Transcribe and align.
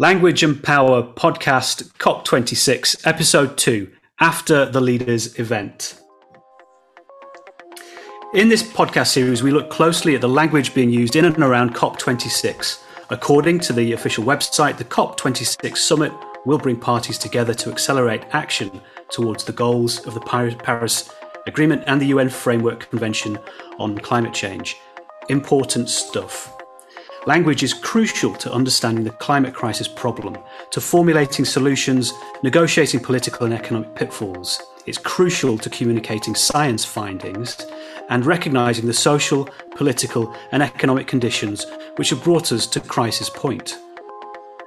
Language 0.00 0.44
and 0.44 0.62
Power 0.62 1.02
podcast 1.02 1.90
COP26, 1.94 3.04
episode 3.04 3.58
2 3.58 3.90
After 4.20 4.64
the 4.64 4.80
Leaders 4.80 5.36
Event. 5.40 6.00
In 8.32 8.48
this 8.48 8.62
podcast 8.62 9.08
series, 9.08 9.42
we 9.42 9.50
look 9.50 9.70
closely 9.70 10.14
at 10.14 10.20
the 10.20 10.28
language 10.28 10.72
being 10.72 10.90
used 10.90 11.16
in 11.16 11.24
and 11.24 11.36
around 11.38 11.74
COP26. 11.74 12.80
According 13.10 13.58
to 13.58 13.72
the 13.72 13.92
official 13.92 14.22
website, 14.22 14.78
the 14.78 14.84
COP26 14.84 15.78
summit 15.78 16.12
will 16.46 16.58
bring 16.58 16.76
parties 16.76 17.18
together 17.18 17.52
to 17.54 17.72
accelerate 17.72 18.22
action 18.30 18.80
towards 19.10 19.42
the 19.42 19.52
goals 19.52 20.06
of 20.06 20.14
the 20.14 20.20
Paris 20.20 21.10
Agreement 21.48 21.82
and 21.88 22.00
the 22.00 22.06
UN 22.06 22.28
Framework 22.28 22.88
Convention 22.88 23.36
on 23.80 23.98
Climate 23.98 24.32
Change. 24.32 24.76
Important 25.28 25.88
stuff. 25.88 26.54
Language 27.26 27.62
is 27.62 27.74
crucial 27.74 28.32
to 28.34 28.52
understanding 28.52 29.04
the 29.04 29.10
climate 29.10 29.52
crisis 29.52 29.88
problem, 29.88 30.38
to 30.70 30.80
formulating 30.80 31.44
solutions, 31.44 32.12
negotiating 32.42 33.00
political 33.00 33.44
and 33.44 33.52
economic 33.52 33.94
pitfalls. 33.94 34.62
It's 34.86 34.98
crucial 34.98 35.58
to 35.58 35.68
communicating 35.68 36.34
science 36.34 36.84
findings 36.84 37.56
and 38.08 38.24
recognising 38.24 38.86
the 38.86 38.94
social, 38.94 39.48
political, 39.76 40.34
and 40.52 40.62
economic 40.62 41.06
conditions 41.06 41.66
which 41.96 42.10
have 42.10 42.22
brought 42.22 42.52
us 42.52 42.66
to 42.68 42.80
crisis 42.80 43.28
point. 43.28 43.78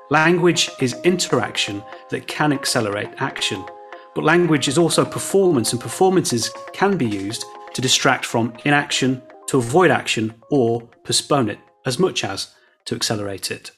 Language 0.10 0.70
is 0.82 1.00
interaction 1.04 1.82
that 2.10 2.28
can 2.28 2.52
accelerate 2.52 3.10
action, 3.18 3.66
but 4.14 4.26
language 4.26 4.68
is 4.68 4.78
also 4.78 5.06
performance, 5.06 5.72
and 5.72 5.82
performances 5.82 6.52
can 6.74 6.98
be 6.98 7.08
used 7.08 7.46
to 7.74 7.82
distract 7.82 8.26
from 8.26 8.54
inaction, 8.66 9.22
to 9.48 9.58
avoid 9.58 9.90
action, 9.90 10.36
or 10.52 10.82
postpone 11.04 11.50
it 11.50 11.60
as 11.86 12.00
much 12.00 12.24
as 12.24 12.54
to 12.86 12.96
accelerate 12.96 13.52
it. 13.52 13.72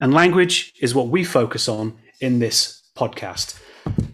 And 0.00 0.12
language 0.12 0.72
is 0.80 0.94
what 0.94 1.08
we 1.08 1.24
focus 1.24 1.68
on 1.68 1.98
in 2.20 2.38
this 2.38 2.82
podcast. 2.96 3.60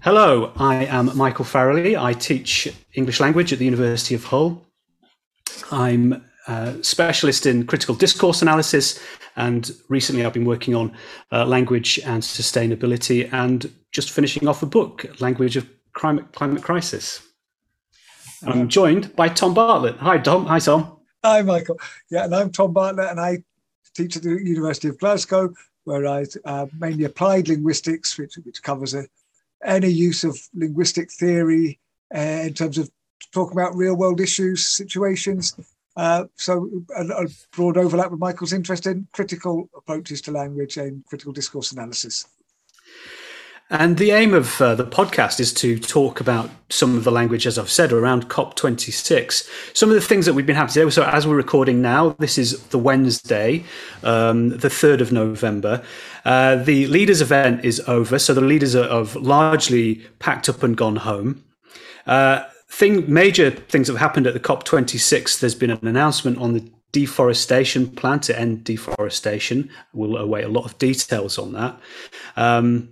Hello, 0.01 0.53
I 0.57 0.85
am 0.87 1.17
Michael 1.17 1.45
Farrelly. 1.45 2.01
I 2.01 2.13
teach 2.13 2.73
English 2.95 3.21
language 3.21 3.53
at 3.53 3.59
the 3.59 3.65
University 3.65 4.15
of 4.15 4.25
Hull. 4.25 4.65
I'm 5.71 6.25
a 6.47 6.83
specialist 6.83 7.47
in 7.47 7.67
critical 7.67 7.95
discourse 7.95 8.43
analysis, 8.43 9.01
and 9.37 9.71
recently 9.89 10.25
I've 10.25 10.33
been 10.33 10.45
working 10.45 10.75
on 10.75 10.97
uh, 11.31 11.47
language 11.47 11.99
and 12.05 12.23
sustainability 12.23 13.33
and 13.33 13.73
just 13.93 14.11
finishing 14.11 14.49
off 14.49 14.63
a 14.63 14.67
book, 14.67 15.07
Language 15.21 15.57
of 15.57 15.69
Climate, 15.95 16.33
Climate 16.33 16.63
Crisis. 16.63 17.23
I'm 18.45 18.69
joined 18.69 19.15
by 19.15 19.29
Tom 19.29 19.55
Bartlett. 19.55 19.97
Hi, 19.99 20.19
Tom. 20.19 20.47
Hi, 20.47 20.59
Tom. 20.59 20.99
Hi, 21.25 21.41
Michael. 21.43 21.79
Yeah, 22.11 22.25
and 22.25 22.35
I'm 22.35 22.51
Tom 22.51 22.73
Bartlett, 22.73 23.13
and 23.13 23.21
I 23.21 23.45
teach 23.95 24.17
at 24.17 24.25
the 24.25 24.31
University 24.31 24.89
of 24.89 24.99
Glasgow, 24.99 25.55
where 25.85 26.05
I 26.05 26.27
uh, 26.45 26.67
mainly 26.77 27.05
applied 27.05 27.47
linguistics, 27.47 28.19
which, 28.19 28.35
which 28.43 28.61
covers 28.61 28.93
a, 28.95 29.07
any 29.65 29.89
use 29.89 30.25
of 30.25 30.37
linguistic 30.53 31.13
theory 31.13 31.79
uh, 32.13 32.19
in 32.19 32.55
terms 32.55 32.77
of 32.77 32.91
talking 33.33 33.57
about 33.57 33.77
real 33.77 33.95
world 33.95 34.21
issues, 34.21 34.67
situations. 34.67 35.55
Uh, 35.97 36.25
so 36.35 36.69
a, 36.97 37.07
a, 37.07 37.29
broad 37.53 37.77
overlap 37.77 38.11
with 38.11 38.19
Michael's 38.19 38.53
interest 38.53 38.89
in 38.89 39.07
critical 39.13 39.71
approaches 39.77 40.23
to 40.23 40.33
language 40.33 40.77
and 40.77 41.05
critical 41.05 41.33
discourse 41.33 41.71
analysis. 41.71 42.27
And 43.73 43.97
the 43.97 44.11
aim 44.11 44.35
of 44.35 44.61
uh, 44.61 44.75
the 44.75 44.85
podcast 44.85 45.41
is 45.41 45.51
to 45.55 45.79
talk 45.79 46.21
about 46.21 46.51
some 46.69 46.95
of 46.95 47.05
the 47.05 47.11
language, 47.11 47.47
as 47.47 47.59
I've 47.59 47.71
said, 47.71 47.91
around 47.91 48.29
COP26. 48.29 49.49
Some 49.75 49.89
of 49.89 49.95
the 49.95 50.03
things 50.03 50.27
that 50.27 50.35
we've 50.35 50.45
been 50.45 50.57
having 50.57 50.75
today. 50.75 50.91
So, 50.91 51.05
as 51.05 51.27
we're 51.27 51.37
recording 51.37 51.81
now, 51.81 52.11
this 52.19 52.37
is 52.37 52.63
the 52.65 52.79
Wednesday, 52.79 53.65
um, 54.03 54.51
the 54.51 54.69
3rd 54.69 55.01
of 55.01 55.11
November. 55.11 55.83
Uh, 56.27 56.57
the 56.57 56.87
leaders' 56.89 57.23
event 57.23 57.65
is 57.65 57.81
over. 57.87 58.19
So, 58.19 58.35
the 58.35 58.43
leaders 58.43 58.77
are, 58.77 58.87
have 58.91 59.17
largely 59.17 60.07
packed 60.19 60.51
up 60.51 60.63
and 60.63 60.77
gone 60.77 60.97
home. 60.97 61.43
Uh, 62.07 62.45
thing, 62.69 63.11
major 63.11 63.51
things 63.51 63.89
have 63.89 63.97
happened 63.97 64.27
at 64.27 64.35
the 64.35 64.41
COP26. 64.41 65.41
There's 65.41 65.55
been 65.55 65.71
an 65.71 65.89
announcement 65.89 66.37
on 66.37 66.53
the 66.53 66.71
deforestation 66.93 67.89
plan 67.89 68.21
to 68.21 68.39
end 68.39 68.65
deforestation. 68.65 69.71
We'll 69.95 70.19
await 70.19 70.45
a 70.45 70.49
lot 70.49 70.67
of 70.67 70.77
details 70.77 71.39
on 71.39 71.55
that. 71.55 71.81
Um, 72.37 72.91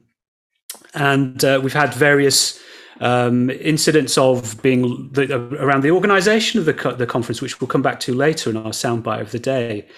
and 0.95 1.45
uh, 1.45 1.61
we've 1.63 1.73
had 1.73 1.95
various 1.95 2.61
um, 3.01 3.51
incidents 3.51 4.19
of 4.19 4.61
being 4.63 5.11
the, 5.13 5.35
around 5.61 5.83
the 5.83 5.91
organisation 5.91 6.61
of 6.61 6.67
the, 6.67 6.75
co- 6.75 6.95
the 6.95 7.07
conference, 7.07 7.41
which 7.41 7.61
we'll 7.61 7.69
come 7.69 7.83
back 7.83 8.01
to 8.01 8.15
later 8.15 8.51
in 8.51 8.57
our 8.57 8.71
soundbite 8.71 9.21
of 9.21 9.31
the 9.31 9.39
day. 9.39 9.89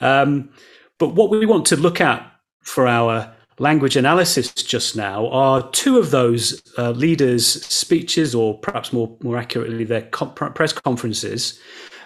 Um, 0.00 0.50
but 0.98 1.14
what 1.14 1.30
we 1.30 1.46
want 1.46 1.66
to 1.66 1.76
look 1.76 2.00
at 2.00 2.24
for 2.62 2.86
our 2.86 3.34
language 3.58 3.96
analysis 3.96 4.52
just 4.52 4.96
now 4.96 5.28
are 5.28 5.68
two 5.70 5.98
of 5.98 6.10
those 6.10 6.62
uh, 6.78 6.90
leaders' 6.92 7.64
speeches, 7.64 8.34
or 8.34 8.58
perhaps 8.58 8.92
more 8.92 9.16
more 9.22 9.36
accurately, 9.36 9.84
their 9.84 10.02
press 10.02 10.72
conferences. 10.72 11.58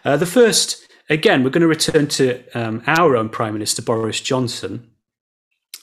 Uh, 0.05 0.17
the 0.17 0.27
first, 0.27 0.87
again, 1.11 1.43
we're 1.45 1.51
going 1.51 1.63
to 1.63 1.69
return 1.69 2.07
to 2.07 2.43
um, 2.55 2.83
our 2.87 3.17
own 3.17 3.29
Prime 3.29 3.53
Minister 3.53 3.83
Boris 3.83 4.21
Johnson 4.21 4.91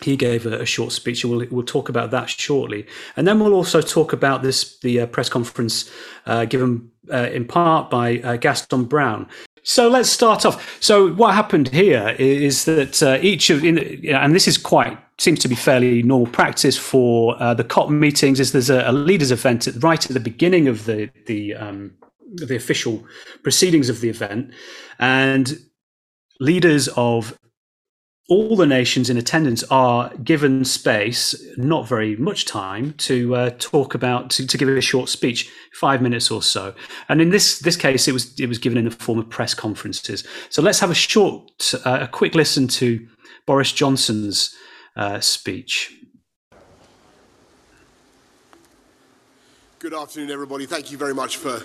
he 0.03 0.15
gave 0.15 0.45
a, 0.45 0.61
a, 0.61 0.65
short 0.65 0.91
speech. 0.91 1.23
We'll, 1.25 1.45
we'll 1.49 1.63
talk 1.65 1.89
about 1.89 2.11
that 2.11 2.29
shortly, 2.29 2.85
and 3.15 3.27
then 3.27 3.39
we'll 3.39 3.53
also 3.53 3.81
talk 3.81 4.13
about 4.13 4.43
this 4.43 4.77
the 4.79 5.01
uh, 5.01 5.05
press 5.07 5.29
conference 5.29 5.89
uh, 6.25 6.45
given 6.45 6.91
uh, 7.11 7.29
in 7.31 7.45
part 7.45 7.89
by 7.89 8.19
uh, 8.19 8.37
Gaston 8.37 8.85
Browne. 8.85 9.27
So 9.63 9.87
let's 9.87 10.09
start 10.09 10.45
off. 10.45 10.77
So 10.81 11.13
what 11.13 11.33
happened 11.33 11.69
here 11.69 12.15
is 12.19 12.65
that 12.65 13.01
uh, 13.01 13.17
each 13.21 13.49
of, 13.49 13.63
in, 13.63 14.05
and 14.09 14.35
this 14.35 14.47
is 14.47 14.57
quite 14.57 14.97
seems 15.17 15.39
to 15.39 15.47
be 15.47 15.55
fairly 15.55 16.03
normal 16.03 16.27
practice 16.27 16.77
for 16.77 17.41
uh, 17.41 17.53
the 17.53 17.63
COP 17.63 17.89
meetings. 17.89 18.39
Is 18.39 18.51
there's 18.51 18.69
a, 18.69 18.83
a 18.89 18.91
leaders 18.91 19.31
event 19.31 19.67
at, 19.67 19.81
right 19.81 20.05
at 20.05 20.13
the 20.13 20.19
beginning 20.19 20.67
of 20.67 20.85
the 20.85 21.09
the 21.27 21.55
um, 21.55 21.93
the 22.33 22.55
official 22.55 23.05
proceedings 23.41 23.89
of 23.89 24.01
the 24.01 24.09
event, 24.09 24.51
and 24.99 25.57
leaders 26.39 26.89
of 26.89 27.37
all 28.33 28.55
the 28.55 28.65
nations 28.65 29.11
in 29.11 29.17
attendance 29.17 29.63
are 29.69 30.09
given 30.23 30.65
space, 30.65 31.35
not 31.55 31.87
very 31.87 32.15
much 32.15 32.45
time, 32.45 32.93
to 32.93 33.35
uh, 33.35 33.51
talk 33.59 33.93
about 33.93 34.31
to, 34.31 34.47
to, 34.47 34.57
give 34.57 34.67
a 34.67 34.81
short 34.81 35.07
speech, 35.07 35.51
five 35.73 36.01
minutes 36.01 36.31
or 36.31 36.41
so. 36.41 36.73
And 37.09 37.21
in 37.21 37.29
this 37.29 37.59
this 37.59 37.75
case, 37.75 38.07
it 38.07 38.11
was 38.11 38.39
it 38.39 38.47
was 38.47 38.57
given 38.57 38.79
in 38.79 38.85
the 38.85 38.91
form 38.91 39.19
of 39.19 39.29
press 39.29 39.53
conferences. 39.53 40.23
So 40.49 40.63
let's 40.63 40.79
have 40.79 40.89
a 40.89 40.95
short, 40.95 41.75
uh, 41.85 41.99
a 42.01 42.07
quick 42.07 42.33
listen 42.33 42.67
to 42.69 43.07
Boris 43.45 43.71
Johnson's 43.71 44.55
uh, 44.95 45.19
speech. 45.19 45.95
Good 49.77 49.93
afternoon, 49.93 50.31
everybody. 50.31 50.65
Thank 50.65 50.91
you 50.91 50.97
very 50.97 51.13
much 51.13 51.37
for 51.37 51.59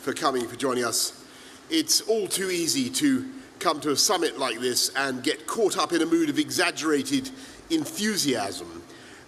for 0.00 0.14
coming, 0.14 0.48
for 0.48 0.56
joining 0.56 0.86
us. 0.86 1.22
It's 1.68 2.00
all 2.00 2.28
too 2.28 2.50
easy 2.50 2.88
to 2.88 3.28
come 3.58 3.80
to 3.80 3.90
a 3.90 3.96
summit 3.96 4.38
like 4.38 4.60
this 4.60 4.90
and 4.96 5.22
get 5.22 5.46
caught 5.46 5.78
up 5.78 5.92
in 5.92 6.02
a 6.02 6.06
mood 6.06 6.28
of 6.28 6.38
exaggerated 6.38 7.30
enthusiasm 7.70 8.82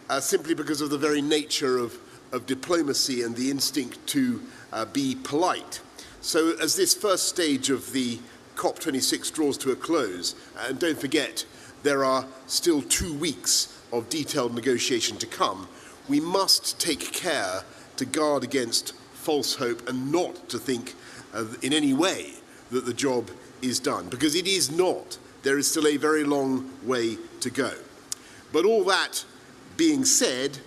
uh, 0.08 0.20
simply 0.20 0.54
because 0.54 0.80
of 0.80 0.90
the 0.90 0.98
very 0.98 1.22
nature 1.22 1.78
of, 1.78 1.98
of 2.32 2.46
diplomacy 2.46 3.22
and 3.22 3.36
the 3.36 3.50
instinct 3.50 4.04
to 4.06 4.42
uh, 4.72 4.84
be 4.84 5.16
polite. 5.22 5.80
So, 6.20 6.56
as 6.58 6.76
this 6.76 6.94
first 6.94 7.28
stage 7.28 7.70
of 7.70 7.92
the 7.92 8.18
COP26 8.56 9.32
draws 9.32 9.58
to 9.58 9.70
a 9.70 9.76
close, 9.76 10.34
and 10.58 10.78
don't 10.78 10.98
forget, 10.98 11.44
there 11.82 12.04
are 12.04 12.26
still 12.46 12.82
two 12.82 13.14
weeks 13.14 13.80
of 13.92 14.08
detailed 14.08 14.54
negotiation 14.54 15.16
to 15.18 15.26
come, 15.26 15.68
we 16.08 16.20
must 16.20 16.80
take 16.80 17.12
care 17.12 17.62
to 17.96 18.04
guard 18.04 18.44
against 18.44 18.92
false 19.14 19.54
hope 19.54 19.88
and 19.88 20.12
not 20.12 20.48
to 20.48 20.58
think 20.58 20.94
uh, 21.34 21.44
in 21.62 21.72
any 21.72 21.92
way 21.92 22.32
that 22.70 22.86
the 22.86 22.94
job 22.94 23.30
is 23.66 23.78
done, 23.80 24.08
because 24.08 24.34
it 24.34 24.46
is 24.46 24.70
not. 24.70 25.18
There 25.42 25.58
is 25.58 25.70
still 25.70 25.86
a 25.86 25.96
very 25.96 26.24
long 26.24 26.70
way 26.82 27.18
to 27.40 27.50
go. 27.50 27.72
But 28.52 28.64
all 28.64 28.84
that 28.84 29.24
being 29.76 30.04
said, 30.04 30.58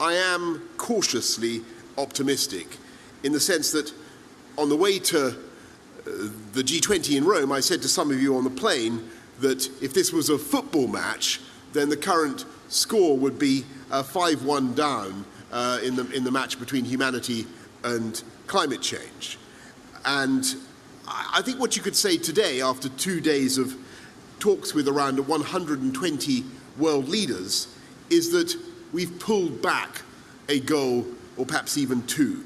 I 0.00 0.14
am 0.14 0.68
cautiously 0.76 1.62
optimistic 1.98 2.66
in 3.22 3.32
the 3.32 3.40
sense 3.40 3.70
that 3.72 3.92
on 4.58 4.68
the 4.68 4.76
way 4.76 4.98
to 4.98 5.28
uh, 5.28 5.32
the 6.52 6.62
G20 6.62 7.16
in 7.16 7.24
Rome, 7.24 7.52
I 7.52 7.60
said 7.60 7.82
to 7.82 7.88
some 7.88 8.10
of 8.10 8.20
you 8.20 8.36
on 8.36 8.44
the 8.44 8.50
plane 8.50 9.08
that 9.40 9.68
if 9.82 9.94
this 9.94 10.12
was 10.12 10.28
a 10.30 10.38
football 10.38 10.88
match, 10.88 11.40
then 11.72 11.88
the 11.88 11.96
current 11.96 12.44
score 12.68 13.16
would 13.16 13.38
be 13.38 13.64
uh, 13.90 14.02
5 14.02 14.44
1 14.44 14.74
down 14.74 15.24
uh, 15.52 15.80
in, 15.82 15.96
the, 15.96 16.10
in 16.10 16.24
the 16.24 16.30
match 16.30 16.58
between 16.58 16.84
humanity 16.84 17.46
and 17.84 18.22
climate 18.46 18.82
change. 18.82 19.38
And 20.04 20.44
I 21.06 21.42
think 21.42 21.58
what 21.58 21.76
you 21.76 21.82
could 21.82 21.96
say 21.96 22.16
today, 22.16 22.60
after 22.60 22.88
two 22.88 23.20
days 23.20 23.58
of 23.58 23.74
talks 24.38 24.74
with 24.74 24.88
around 24.88 25.26
120 25.26 26.44
world 26.78 27.08
leaders, 27.08 27.68
is 28.10 28.32
that 28.32 28.56
we've 28.92 29.18
pulled 29.18 29.62
back 29.62 30.02
a 30.48 30.60
goal, 30.60 31.06
or 31.36 31.46
perhaps 31.46 31.76
even 31.78 32.06
two. 32.06 32.44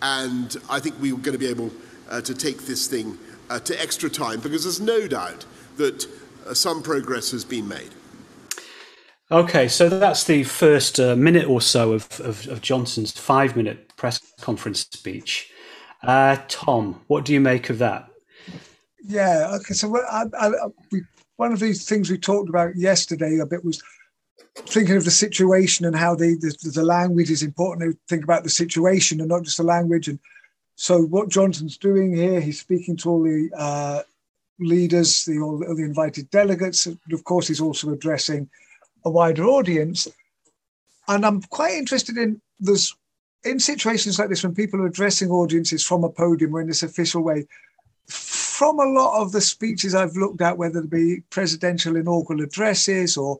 And 0.00 0.56
I 0.70 0.80
think 0.80 0.96
we're 1.00 1.16
going 1.16 1.32
to 1.32 1.38
be 1.38 1.48
able 1.48 1.70
uh, 2.08 2.20
to 2.22 2.34
take 2.34 2.62
this 2.62 2.86
thing 2.86 3.18
uh, 3.50 3.58
to 3.60 3.80
extra 3.80 4.08
time 4.08 4.40
because 4.40 4.64
there's 4.64 4.80
no 4.80 5.08
doubt 5.08 5.44
that 5.76 6.06
uh, 6.46 6.54
some 6.54 6.82
progress 6.82 7.30
has 7.32 7.44
been 7.44 7.68
made. 7.68 7.90
Okay, 9.30 9.68
so 9.68 9.88
that's 9.90 10.24
the 10.24 10.42
first 10.44 10.98
uh, 10.98 11.14
minute 11.14 11.46
or 11.46 11.60
so 11.60 11.92
of, 11.92 12.20
of, 12.20 12.48
of 12.48 12.62
Johnson's 12.62 13.12
five 13.12 13.56
minute 13.56 13.94
press 13.96 14.20
conference 14.40 14.80
speech. 14.80 15.52
Uh, 16.02 16.36
Tom, 16.48 17.00
what 17.08 17.24
do 17.24 17.32
you 17.32 17.40
make 17.40 17.70
of 17.70 17.78
that? 17.78 18.08
Yeah, 19.04 19.50
okay. 19.54 19.74
So 19.74 19.96
I, 19.96 20.24
I, 20.38 20.50
we, 20.92 21.02
one 21.36 21.52
of 21.52 21.60
these 21.60 21.88
things 21.88 22.10
we 22.10 22.18
talked 22.18 22.48
about 22.48 22.76
yesterday 22.76 23.38
a 23.38 23.46
bit 23.46 23.64
was 23.64 23.82
thinking 24.54 24.96
of 24.96 25.04
the 25.04 25.10
situation 25.10 25.86
and 25.86 25.96
how 25.96 26.14
the, 26.14 26.36
the, 26.40 26.70
the 26.70 26.84
language 26.84 27.30
is 27.30 27.42
important 27.42 27.92
to 27.92 27.98
think 28.08 28.24
about 28.24 28.42
the 28.42 28.50
situation 28.50 29.20
and 29.20 29.28
not 29.28 29.44
just 29.44 29.56
the 29.56 29.62
language. 29.62 30.08
And 30.08 30.18
so 30.76 31.02
what 31.02 31.28
Johnson's 31.28 31.78
doing 31.78 32.14
here, 32.14 32.40
he's 32.40 32.60
speaking 32.60 32.96
to 32.98 33.10
all 33.10 33.22
the 33.22 33.50
uh, 33.56 34.02
leaders, 34.58 35.24
the 35.24 35.38
all, 35.38 35.64
all 35.64 35.76
the 35.76 35.84
invited 35.84 36.30
delegates. 36.30 36.86
And 36.86 36.98
of 37.12 37.24
course, 37.24 37.48
he's 37.48 37.60
also 37.60 37.90
addressing 37.90 38.48
a 39.04 39.10
wider 39.10 39.44
audience. 39.44 40.08
And 41.06 41.24
I'm 41.24 41.42
quite 41.42 41.74
interested 41.74 42.16
in 42.18 42.40
this 42.60 42.94
in 43.44 43.60
situations 43.60 44.18
like 44.18 44.28
this 44.28 44.42
when 44.42 44.54
people 44.54 44.80
are 44.80 44.86
addressing 44.86 45.30
audiences 45.30 45.84
from 45.84 46.04
a 46.04 46.10
podium 46.10 46.54
or 46.54 46.60
in 46.60 46.68
this 46.68 46.82
official 46.82 47.22
way. 47.22 47.46
From 48.08 48.80
a 48.80 48.84
lot 48.84 49.20
of 49.20 49.32
the 49.32 49.40
speeches 49.40 49.94
I've 49.94 50.16
looked 50.16 50.40
at, 50.40 50.58
whether 50.58 50.80
it 50.80 50.90
be 50.90 51.22
presidential 51.30 51.96
inaugural 51.96 52.42
addresses 52.42 53.16
or 53.16 53.38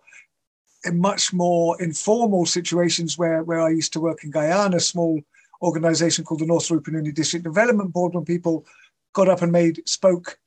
in 0.84 1.00
much 1.00 1.32
more 1.32 1.80
informal 1.82 2.46
situations 2.46 3.18
where, 3.18 3.42
where 3.42 3.60
I 3.60 3.70
used 3.70 3.92
to 3.94 4.00
work 4.00 4.22
in 4.22 4.30
Guyana, 4.30 4.76
a 4.76 4.80
small 4.80 5.20
organization 5.60 6.24
called 6.24 6.40
the 6.40 6.46
North 6.46 6.68
Rupununi 6.68 7.12
District 7.12 7.42
Development 7.42 7.92
Board, 7.92 8.14
when 8.14 8.24
people 8.24 8.64
got 9.12 9.28
up 9.28 9.42
and 9.42 9.50
made 9.50 9.82
spoke 9.88 10.38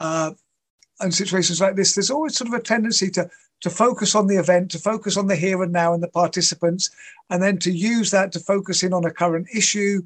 uh, 0.00 0.32
in 1.02 1.12
situations 1.12 1.60
like 1.60 1.76
this, 1.76 1.94
there's 1.94 2.10
always 2.10 2.36
sort 2.36 2.48
of 2.48 2.54
a 2.54 2.62
tendency 2.62 3.10
to 3.10 3.28
to 3.60 3.70
focus 3.70 4.14
on 4.14 4.26
the 4.26 4.36
event, 4.36 4.70
to 4.70 4.78
focus 4.78 5.16
on 5.16 5.26
the 5.26 5.36
here 5.36 5.62
and 5.62 5.72
now 5.72 5.94
and 5.94 6.02
the 6.02 6.08
participants, 6.08 6.90
and 7.30 7.42
then 7.42 7.58
to 7.58 7.70
use 7.70 8.10
that 8.10 8.30
to 8.32 8.40
focus 8.40 8.82
in 8.82 8.92
on 8.92 9.04
a 9.04 9.10
current 9.10 9.46
issue, 9.54 10.02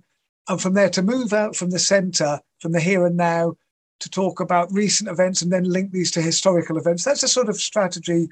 and 0.48 0.60
from 0.60 0.74
there 0.74 0.90
to 0.90 1.02
move 1.02 1.32
out 1.32 1.56
from 1.56 1.70
the 1.70 1.78
centre, 1.78 2.40
from 2.60 2.72
the 2.72 2.80
here 2.80 3.04
and 3.04 3.16
now, 3.16 3.54
to 4.00 4.08
talk 4.08 4.38
about 4.40 4.72
recent 4.72 5.10
events 5.10 5.42
and 5.42 5.52
then 5.52 5.64
link 5.64 5.90
these 5.90 6.10
to 6.12 6.22
historical 6.22 6.78
events. 6.78 7.04
That's 7.04 7.24
a 7.24 7.28
sort 7.28 7.48
of 7.48 7.56
strategy 7.56 8.28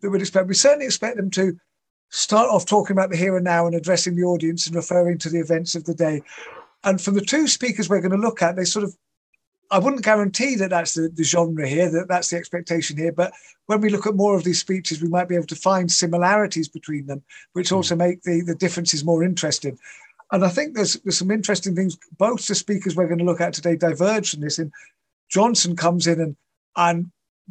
that 0.00 0.10
we'd 0.10 0.20
expect. 0.20 0.48
We 0.48 0.54
certainly 0.54 0.86
expect 0.86 1.16
them 1.16 1.30
to 1.30 1.56
start 2.10 2.50
off 2.50 2.66
talking 2.66 2.96
about 2.96 3.10
the 3.10 3.16
here 3.16 3.36
and 3.36 3.44
now 3.44 3.66
and 3.66 3.74
addressing 3.74 4.16
the 4.16 4.24
audience 4.24 4.66
and 4.66 4.74
referring 4.74 5.18
to 5.18 5.28
the 5.28 5.40
events 5.40 5.74
of 5.74 5.84
the 5.84 5.94
day. 5.94 6.22
And 6.82 7.00
from 7.00 7.14
the 7.14 7.20
two 7.20 7.46
speakers 7.46 7.88
we're 7.88 8.00
going 8.00 8.10
to 8.10 8.16
look 8.16 8.42
at, 8.42 8.56
they 8.56 8.64
sort 8.64 8.84
of 8.84 8.96
I 9.70 9.78
wouldn't 9.78 10.04
guarantee 10.04 10.56
that 10.56 10.70
that's 10.70 10.94
the, 10.94 11.08
the 11.08 11.24
genre 11.24 11.66
here, 11.66 11.90
that 11.90 12.08
that's 12.08 12.30
the 12.30 12.36
expectation 12.36 12.96
here. 12.96 13.12
But 13.12 13.32
when 13.66 13.80
we 13.80 13.90
look 13.90 14.06
at 14.06 14.14
more 14.14 14.36
of 14.36 14.44
these 14.44 14.60
speeches, 14.60 15.02
we 15.02 15.08
might 15.08 15.28
be 15.28 15.34
able 15.34 15.46
to 15.46 15.56
find 15.56 15.90
similarities 15.90 16.68
between 16.68 17.06
them, 17.06 17.22
which 17.52 17.70
hmm. 17.70 17.76
also 17.76 17.96
make 17.96 18.22
the, 18.22 18.42
the 18.42 18.54
differences 18.54 19.04
more 19.04 19.24
interesting. 19.24 19.78
And 20.32 20.44
I 20.44 20.48
think 20.48 20.74
there's, 20.74 20.94
there's 21.00 21.18
some 21.18 21.30
interesting 21.30 21.74
things. 21.74 21.98
Both 22.18 22.46
the 22.46 22.54
speakers 22.54 22.96
we're 22.96 23.06
going 23.06 23.18
to 23.18 23.24
look 23.24 23.40
at 23.40 23.52
today 23.52 23.76
diverge 23.76 24.30
from 24.30 24.40
this. 24.40 24.58
And 24.58 24.72
Johnson 25.28 25.76
comes 25.76 26.06
in 26.06 26.20
and, 26.20 26.36
and 26.76 27.10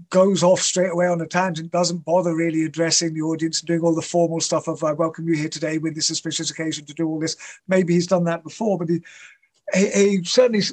goes 0.10 0.44
off 0.44 0.60
straight 0.60 0.92
away 0.92 1.08
on 1.08 1.22
a 1.22 1.28
tangent, 1.28 1.72
doesn't 1.72 2.04
bother 2.04 2.36
really 2.36 2.66
addressing 2.66 3.14
the 3.14 3.22
audience 3.22 3.60
and 3.60 3.68
doing 3.68 3.82
all 3.82 3.94
the 3.94 4.02
formal 4.02 4.40
stuff 4.40 4.68
of 4.68 4.84
I 4.84 4.92
welcome 4.92 5.28
you 5.28 5.36
here 5.36 5.50
today 5.50 5.78
with 5.78 5.96
this 5.96 6.10
auspicious 6.10 6.50
occasion 6.50 6.86
to 6.86 6.94
do 6.94 7.08
all 7.08 7.20
this. 7.20 7.38
Maybe 7.68 7.94
he's 7.94 8.08
done 8.08 8.24
that 8.26 8.44
before, 8.44 8.78
but 8.78 8.90
he, 8.90 9.02
he, 9.74 9.90
he 9.92 10.24
certainly 10.24 10.64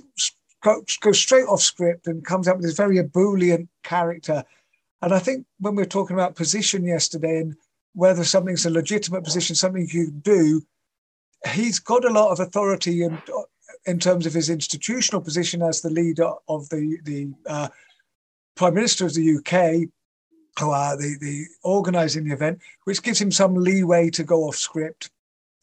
goes 0.63 0.97
go 1.01 1.13
straight 1.13 1.47
off 1.47 1.61
script 1.61 2.07
and 2.07 2.25
comes 2.25 2.49
up 2.49 2.57
with 2.57 2.65
this 2.65 2.77
very 2.77 2.99
ebullient 2.99 3.69
character. 3.83 4.45
And 5.03 5.15
I 5.15 5.19
think 5.19 5.47
when 5.59 5.75
we 5.75 5.83
were 5.83 5.89
talking 5.89 6.15
about 6.15 6.37
position 6.37 6.85
yesterday 6.85 7.41
and 7.41 7.57
whether 7.95 8.25
something's 8.25 8.67
a 8.67 8.71
legitimate 8.71 9.25
position, 9.25 9.57
something 9.57 9.89
you 9.91 10.11
do, 10.11 10.63
he's 11.53 11.79
got 11.79 12.05
a 12.05 12.11
lot 12.11 12.31
of 12.31 12.41
authority 12.41 13.03
in, 13.03 13.21
in 13.87 13.99
terms 13.99 14.27
of 14.27 14.35
his 14.35 14.51
institutional 14.51 15.23
position 15.23 15.63
as 15.63 15.81
the 15.81 15.91
leader 15.91 16.31
of 16.49 16.69
the, 16.69 16.99
the 17.05 17.29
uh, 17.47 17.69
Prime 18.57 18.75
Minister 18.75 19.07
of 19.07 19.15
the 19.15 19.37
UK, 19.39 19.89
who 20.59 20.71
are 20.71 20.97
the, 20.97 21.17
the 21.21 21.47
organising 21.63 22.25
the 22.25 22.35
event, 22.35 22.61
which 22.85 23.03
gives 23.03 23.21
him 23.21 23.33
some 23.33 23.55
leeway 23.55 24.11
to 24.11 24.23
go 24.23 24.43
off 24.43 24.57
script. 24.57 25.11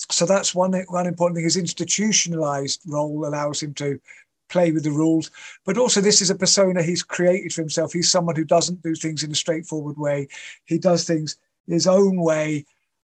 So 0.09 0.25
that's 0.25 0.55
one, 0.55 0.73
one 0.88 1.05
important 1.05 1.35
thing. 1.35 1.43
His 1.43 1.57
institutionalized 1.57 2.81
role 2.88 3.27
allows 3.27 3.61
him 3.61 3.73
to 3.75 4.00
play 4.49 4.71
with 4.71 4.83
the 4.83 4.91
rules. 4.91 5.31
But 5.65 5.77
also, 5.77 6.01
this 6.01 6.21
is 6.21 6.29
a 6.29 6.35
persona 6.35 6.81
he's 6.81 7.03
created 7.03 7.53
for 7.53 7.61
himself. 7.61 7.94
He's 7.94 8.11
someone 8.11 8.35
who 8.35 8.45
doesn't 8.45 8.83
do 8.83 8.95
things 8.95 9.23
in 9.23 9.31
a 9.31 9.35
straightforward 9.35 9.97
way. 9.97 10.27
He 10.65 10.77
does 10.77 11.05
things 11.05 11.38
his 11.67 11.88
own 11.88 12.21
way. 12.21 12.65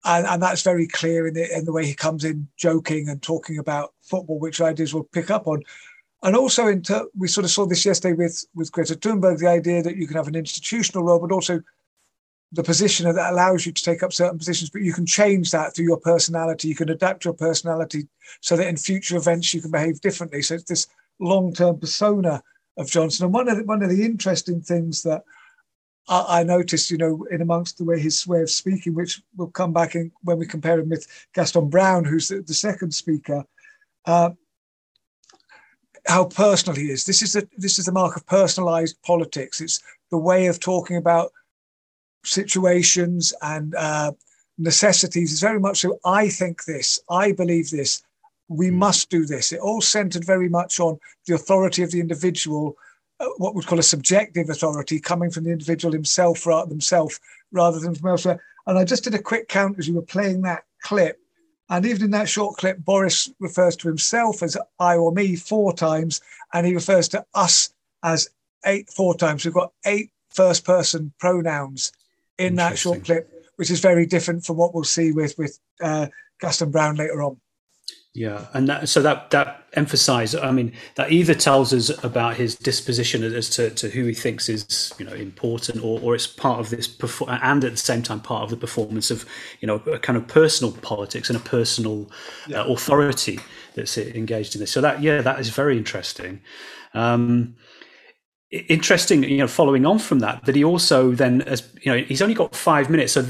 And, 0.04 0.26
and 0.26 0.42
that's 0.42 0.62
very 0.62 0.86
clear 0.86 1.26
in 1.26 1.34
the, 1.34 1.56
in 1.56 1.64
the 1.64 1.72
way 1.72 1.84
he 1.84 1.94
comes 1.94 2.24
in 2.24 2.48
joking 2.56 3.08
and 3.08 3.20
talking 3.20 3.58
about 3.58 3.92
football, 4.02 4.38
which 4.38 4.60
ideas 4.60 4.94
will 4.94 5.04
pick 5.04 5.30
up 5.30 5.46
on. 5.46 5.62
And 6.22 6.36
also, 6.36 6.68
in 6.68 6.82
ter- 6.82 7.08
we 7.16 7.28
sort 7.28 7.44
of 7.44 7.50
saw 7.50 7.66
this 7.66 7.84
yesterday 7.84 8.14
with, 8.14 8.44
with 8.54 8.72
Greta 8.72 8.94
Thunberg, 8.94 9.38
the 9.38 9.48
idea 9.48 9.82
that 9.82 9.96
you 9.96 10.06
can 10.06 10.16
have 10.16 10.28
an 10.28 10.34
institutional 10.34 11.04
role, 11.04 11.18
but 11.18 11.32
also 11.32 11.60
the 12.52 12.62
position 12.62 13.12
that 13.12 13.32
allows 13.32 13.66
you 13.66 13.72
to 13.72 13.82
take 13.82 14.02
up 14.02 14.12
certain 14.12 14.38
positions, 14.38 14.70
but 14.70 14.82
you 14.82 14.92
can 14.92 15.04
change 15.04 15.50
that 15.50 15.74
through 15.74 15.84
your 15.84 15.98
personality. 15.98 16.68
You 16.68 16.76
can 16.76 16.88
adapt 16.88 17.24
your 17.24 17.34
personality 17.34 18.06
so 18.40 18.56
that 18.56 18.68
in 18.68 18.76
future 18.76 19.16
events 19.16 19.52
you 19.52 19.60
can 19.60 19.70
behave 19.70 20.00
differently. 20.00 20.42
So 20.42 20.54
it's 20.54 20.64
this 20.64 20.86
long-term 21.20 21.78
persona 21.78 22.42
of 22.76 22.90
Johnson. 22.90 23.24
And 23.24 23.34
one 23.34 23.48
of 23.48 23.56
the, 23.56 23.64
one 23.64 23.82
of 23.82 23.90
the 23.90 24.04
interesting 24.04 24.60
things 24.60 25.02
that 25.02 25.22
I, 26.08 26.40
I, 26.40 26.42
noticed, 26.42 26.90
you 26.90 26.98
know, 26.98 27.26
in 27.30 27.42
amongst 27.42 27.78
the 27.78 27.84
way 27.84 27.98
his 27.98 28.26
way 28.26 28.42
of 28.42 28.50
speaking, 28.50 28.94
which 28.94 29.22
we'll 29.36 29.48
come 29.48 29.72
back 29.72 29.94
in 29.94 30.12
when 30.22 30.38
we 30.38 30.46
compare 30.46 30.78
him 30.78 30.88
with 30.88 31.06
Gaston 31.34 31.68
Browne, 31.68 32.04
who's 32.04 32.28
the, 32.28 32.42
the 32.42 32.54
second 32.54 32.92
speaker, 32.92 33.44
uh, 34.04 34.30
how 36.06 36.24
personal 36.24 36.76
he 36.76 36.90
is. 36.90 37.04
This 37.04 37.22
is 37.22 37.32
the 37.32 37.48
this 37.56 37.78
is 37.78 37.86
the 37.86 37.92
mark 37.92 38.16
of 38.16 38.26
personalized 38.26 39.00
politics. 39.02 39.60
It's 39.60 39.82
the 40.10 40.18
way 40.18 40.46
of 40.46 40.60
talking 40.60 40.96
about 40.96 41.32
situations 42.24 43.32
and 43.42 43.74
uh, 43.74 44.12
necessities. 44.58 45.32
It's 45.32 45.40
very 45.40 45.60
much 45.60 45.78
so. 45.78 45.98
I 46.04 46.28
think 46.28 46.64
this. 46.64 47.00
I 47.10 47.32
believe 47.32 47.70
this 47.70 48.02
we 48.48 48.68
hmm. 48.68 48.76
must 48.76 49.10
do 49.10 49.24
this. 49.24 49.52
It 49.52 49.60
all 49.60 49.80
centered 49.80 50.24
very 50.24 50.48
much 50.48 50.80
on 50.80 50.98
the 51.26 51.34
authority 51.34 51.82
of 51.82 51.90
the 51.90 52.00
individual, 52.00 52.76
uh, 53.20 53.26
what 53.38 53.54
we'd 53.54 53.66
call 53.66 53.78
a 53.78 53.84
subjective 53.84 54.50
authority 54.50 55.00
coming 55.00 55.30
from 55.30 55.44
the 55.44 55.52
individual 55.52 55.92
himself 55.92 56.46
rather 56.46 56.68
themselves 56.68 57.20
rather 57.52 57.78
than 57.78 57.94
from 57.94 58.10
elsewhere. 58.10 58.42
And 58.66 58.78
I 58.78 58.84
just 58.84 59.04
did 59.04 59.14
a 59.14 59.22
quick 59.22 59.48
count 59.48 59.78
as 59.78 59.86
you 59.86 59.94
were 59.94 60.02
playing 60.02 60.42
that 60.42 60.64
clip. 60.82 61.20
And 61.68 61.84
even 61.84 62.04
in 62.04 62.10
that 62.12 62.28
short 62.28 62.56
clip, 62.56 62.78
Boris 62.78 63.30
refers 63.40 63.74
to 63.76 63.88
himself 63.88 64.42
as 64.42 64.56
I 64.78 64.96
or 64.96 65.10
me 65.10 65.34
four 65.34 65.72
times, 65.72 66.20
and 66.52 66.64
he 66.66 66.74
refers 66.74 67.08
to 67.08 67.26
us 67.34 67.70
as 68.04 68.28
eight 68.64 68.88
four 68.90 69.16
times. 69.16 69.44
We've 69.44 69.54
got 69.54 69.72
eight 69.84 70.10
first 70.30 70.64
person 70.64 71.12
pronouns 71.18 71.92
in 72.38 72.54
that 72.56 72.78
short 72.78 73.04
clip, 73.04 73.28
which 73.56 73.70
is 73.70 73.80
very 73.80 74.06
different 74.06 74.44
from 74.44 74.56
what 74.56 74.74
we'll 74.74 74.84
see 74.84 75.10
with 75.10 75.36
with 75.38 75.58
uh, 75.82 76.06
Gaston 76.40 76.70
Browne 76.70 76.96
later 76.96 77.22
on. 77.22 77.40
Yeah, 78.16 78.46
and 78.54 78.66
that, 78.70 78.88
so 78.88 79.02
that 79.02 79.28
that 79.32 79.66
emphasize. 79.74 80.34
I 80.34 80.50
mean, 80.50 80.72
that 80.94 81.12
either 81.12 81.34
tells 81.34 81.74
us 81.74 81.90
about 82.02 82.36
his 82.36 82.56
disposition 82.56 83.22
as 83.22 83.50
to, 83.50 83.68
to 83.68 83.90
who 83.90 84.04
he 84.06 84.14
thinks 84.14 84.48
is 84.48 84.94
you 84.98 85.04
know 85.04 85.12
important, 85.12 85.84
or, 85.84 86.00
or 86.00 86.14
it's 86.14 86.26
part 86.26 86.58
of 86.58 86.70
this 86.70 86.88
perfor- 86.88 87.38
and 87.42 87.62
at 87.62 87.72
the 87.72 87.76
same 87.76 88.02
time 88.02 88.20
part 88.20 88.42
of 88.42 88.48
the 88.48 88.56
performance 88.56 89.10
of 89.10 89.26
you 89.60 89.66
know 89.66 89.74
a 89.92 89.98
kind 89.98 90.16
of 90.16 90.26
personal 90.28 90.72
politics 90.72 91.28
and 91.28 91.36
a 91.36 91.42
personal 91.42 92.10
yeah. 92.48 92.62
uh, 92.62 92.64
authority 92.72 93.38
that's 93.74 93.98
engaged 93.98 94.54
in 94.54 94.62
this. 94.62 94.70
So 94.70 94.80
that 94.80 95.02
yeah, 95.02 95.20
that 95.20 95.38
is 95.38 95.50
very 95.50 95.76
interesting. 95.76 96.40
Um, 96.94 97.56
interesting, 98.50 99.24
you 99.24 99.36
know, 99.36 99.46
following 99.46 99.84
on 99.84 99.98
from 99.98 100.20
that, 100.20 100.46
that 100.46 100.56
he 100.56 100.64
also 100.64 101.10
then 101.10 101.42
as 101.42 101.68
you 101.82 101.92
know 101.92 101.98
he's 101.98 102.22
only 102.22 102.34
got 102.34 102.56
five 102.56 102.88
minutes, 102.88 103.12
so 103.12 103.26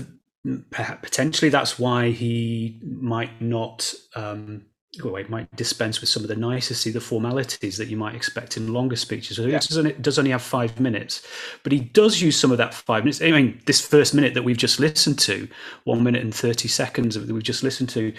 potentially 0.71 1.49
that's 1.49 1.77
why 1.77 2.11
he 2.11 2.81
might 2.85 3.43
not 3.43 3.93
um, 4.15 4.65
well, 5.03 5.17
it 5.17 5.31
might 5.31 5.55
dispense 5.57 6.01
with 6.01 6.09
some 6.11 6.23
of 6.23 6.29
the 6.29 6.37
nicety, 6.37 6.91
the 6.91 7.01
formalities 7.01 7.77
that 7.79 7.89
you 7.89 7.97
might 7.97 8.15
expect 8.15 8.57
in 8.57 8.73
longer 8.73 8.97
speeches. 8.97 9.37
So 9.37 9.43
yeah. 9.43 9.57
it, 9.57 9.63
doesn't, 9.63 9.87
it 9.87 10.03
does 10.03 10.19
only 10.19 10.31
have 10.31 10.43
five 10.43 10.79
minutes, 10.81 11.27
but 11.63 11.73
he 11.73 11.81
does 11.81 12.21
use 12.21 12.39
some 12.39 12.53
of 12.53 12.59
that 12.59 12.75
five 12.75 13.05
minutes. 13.05 13.21
I 13.23 13.31
mean, 13.31 13.61
this 13.67 13.81
first 13.81 14.15
minute 14.15 14.35
that 14.35 14.43
we've 14.43 14.57
just 14.57 14.81
listened 14.81 15.19
to, 15.21 15.49
one 15.85 16.03
minute 16.03 16.23
and 16.23 16.35
30 16.35 16.69
seconds 16.69 17.15
that 17.15 17.33
we've 17.33 17.43
just 17.43 17.63
listened 17.63 17.89
to, 17.91 18.13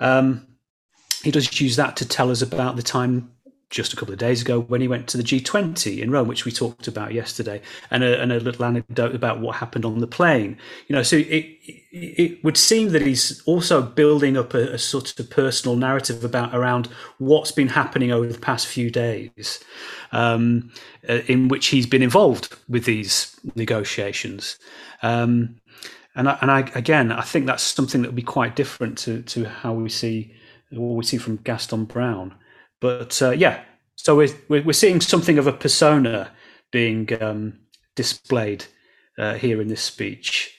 um, 0.00 0.46
he 1.22 1.30
does 1.30 1.60
use 1.60 1.76
that 1.76 1.96
to 1.96 2.08
tell 2.08 2.30
us 2.30 2.42
about 2.42 2.76
the 2.76 2.82
time 2.82 3.30
just 3.70 3.92
a 3.92 3.96
couple 3.96 4.12
of 4.12 4.18
days 4.18 4.42
ago 4.42 4.60
when 4.60 4.80
he 4.80 4.88
went 4.88 5.06
to 5.06 5.16
the 5.16 5.22
G20 5.22 6.00
in 6.00 6.10
Rome, 6.10 6.26
which 6.26 6.44
we 6.44 6.50
talked 6.50 6.88
about 6.88 7.14
yesterday, 7.14 7.62
and 7.90 8.02
a, 8.02 8.20
and 8.20 8.32
a 8.32 8.40
little 8.40 8.64
anecdote 8.64 9.14
about 9.14 9.40
what 9.40 9.56
happened 9.56 9.84
on 9.84 10.00
the 10.00 10.08
plane. 10.08 10.58
You 10.88 10.96
know, 10.96 11.04
so 11.04 11.16
it, 11.16 11.46
it 11.92 12.42
would 12.42 12.56
seem 12.56 12.90
that 12.90 13.02
he's 13.02 13.40
also 13.42 13.80
building 13.80 14.36
up 14.36 14.54
a, 14.54 14.72
a, 14.72 14.78
sort 14.78 15.18
of 15.18 15.30
personal 15.30 15.76
narrative 15.76 16.24
about 16.24 16.54
around 16.54 16.88
what's 17.18 17.52
been 17.52 17.68
happening 17.68 18.10
over 18.10 18.26
the 18.26 18.38
past 18.38 18.66
few 18.66 18.90
days, 18.90 19.62
um, 20.10 20.72
uh, 21.08 21.20
in 21.28 21.46
which 21.46 21.68
he's 21.68 21.86
been 21.86 22.02
involved 22.02 22.54
with 22.68 22.84
these 22.84 23.38
negotiations. 23.54 24.58
Um, 25.02 25.60
and 26.16 26.28
I, 26.28 26.38
and 26.40 26.50
I 26.50 26.60
again, 26.74 27.12
I 27.12 27.22
think 27.22 27.46
that's 27.46 27.62
something 27.62 28.02
that 28.02 28.08
would 28.08 28.16
be 28.16 28.22
quite 28.22 28.56
different 28.56 28.98
to 28.98 29.22
to 29.22 29.44
how 29.44 29.72
we 29.74 29.88
see 29.88 30.34
what 30.70 30.96
we 30.96 31.04
see 31.04 31.18
from 31.18 31.36
Gaston 31.36 31.84
Browne. 31.84 32.34
But 32.80 33.20
uh, 33.22 33.30
yeah, 33.30 33.62
so 33.96 34.16
we're 34.16 34.34
we're 34.48 34.72
seeing 34.72 35.00
something 35.00 35.38
of 35.38 35.46
a 35.46 35.52
persona 35.52 36.30
being 36.70 37.08
um, 37.22 37.58
displayed 37.94 38.64
uh, 39.18 39.34
here 39.34 39.60
in 39.60 39.68
this 39.68 39.82
speech. 39.82 40.56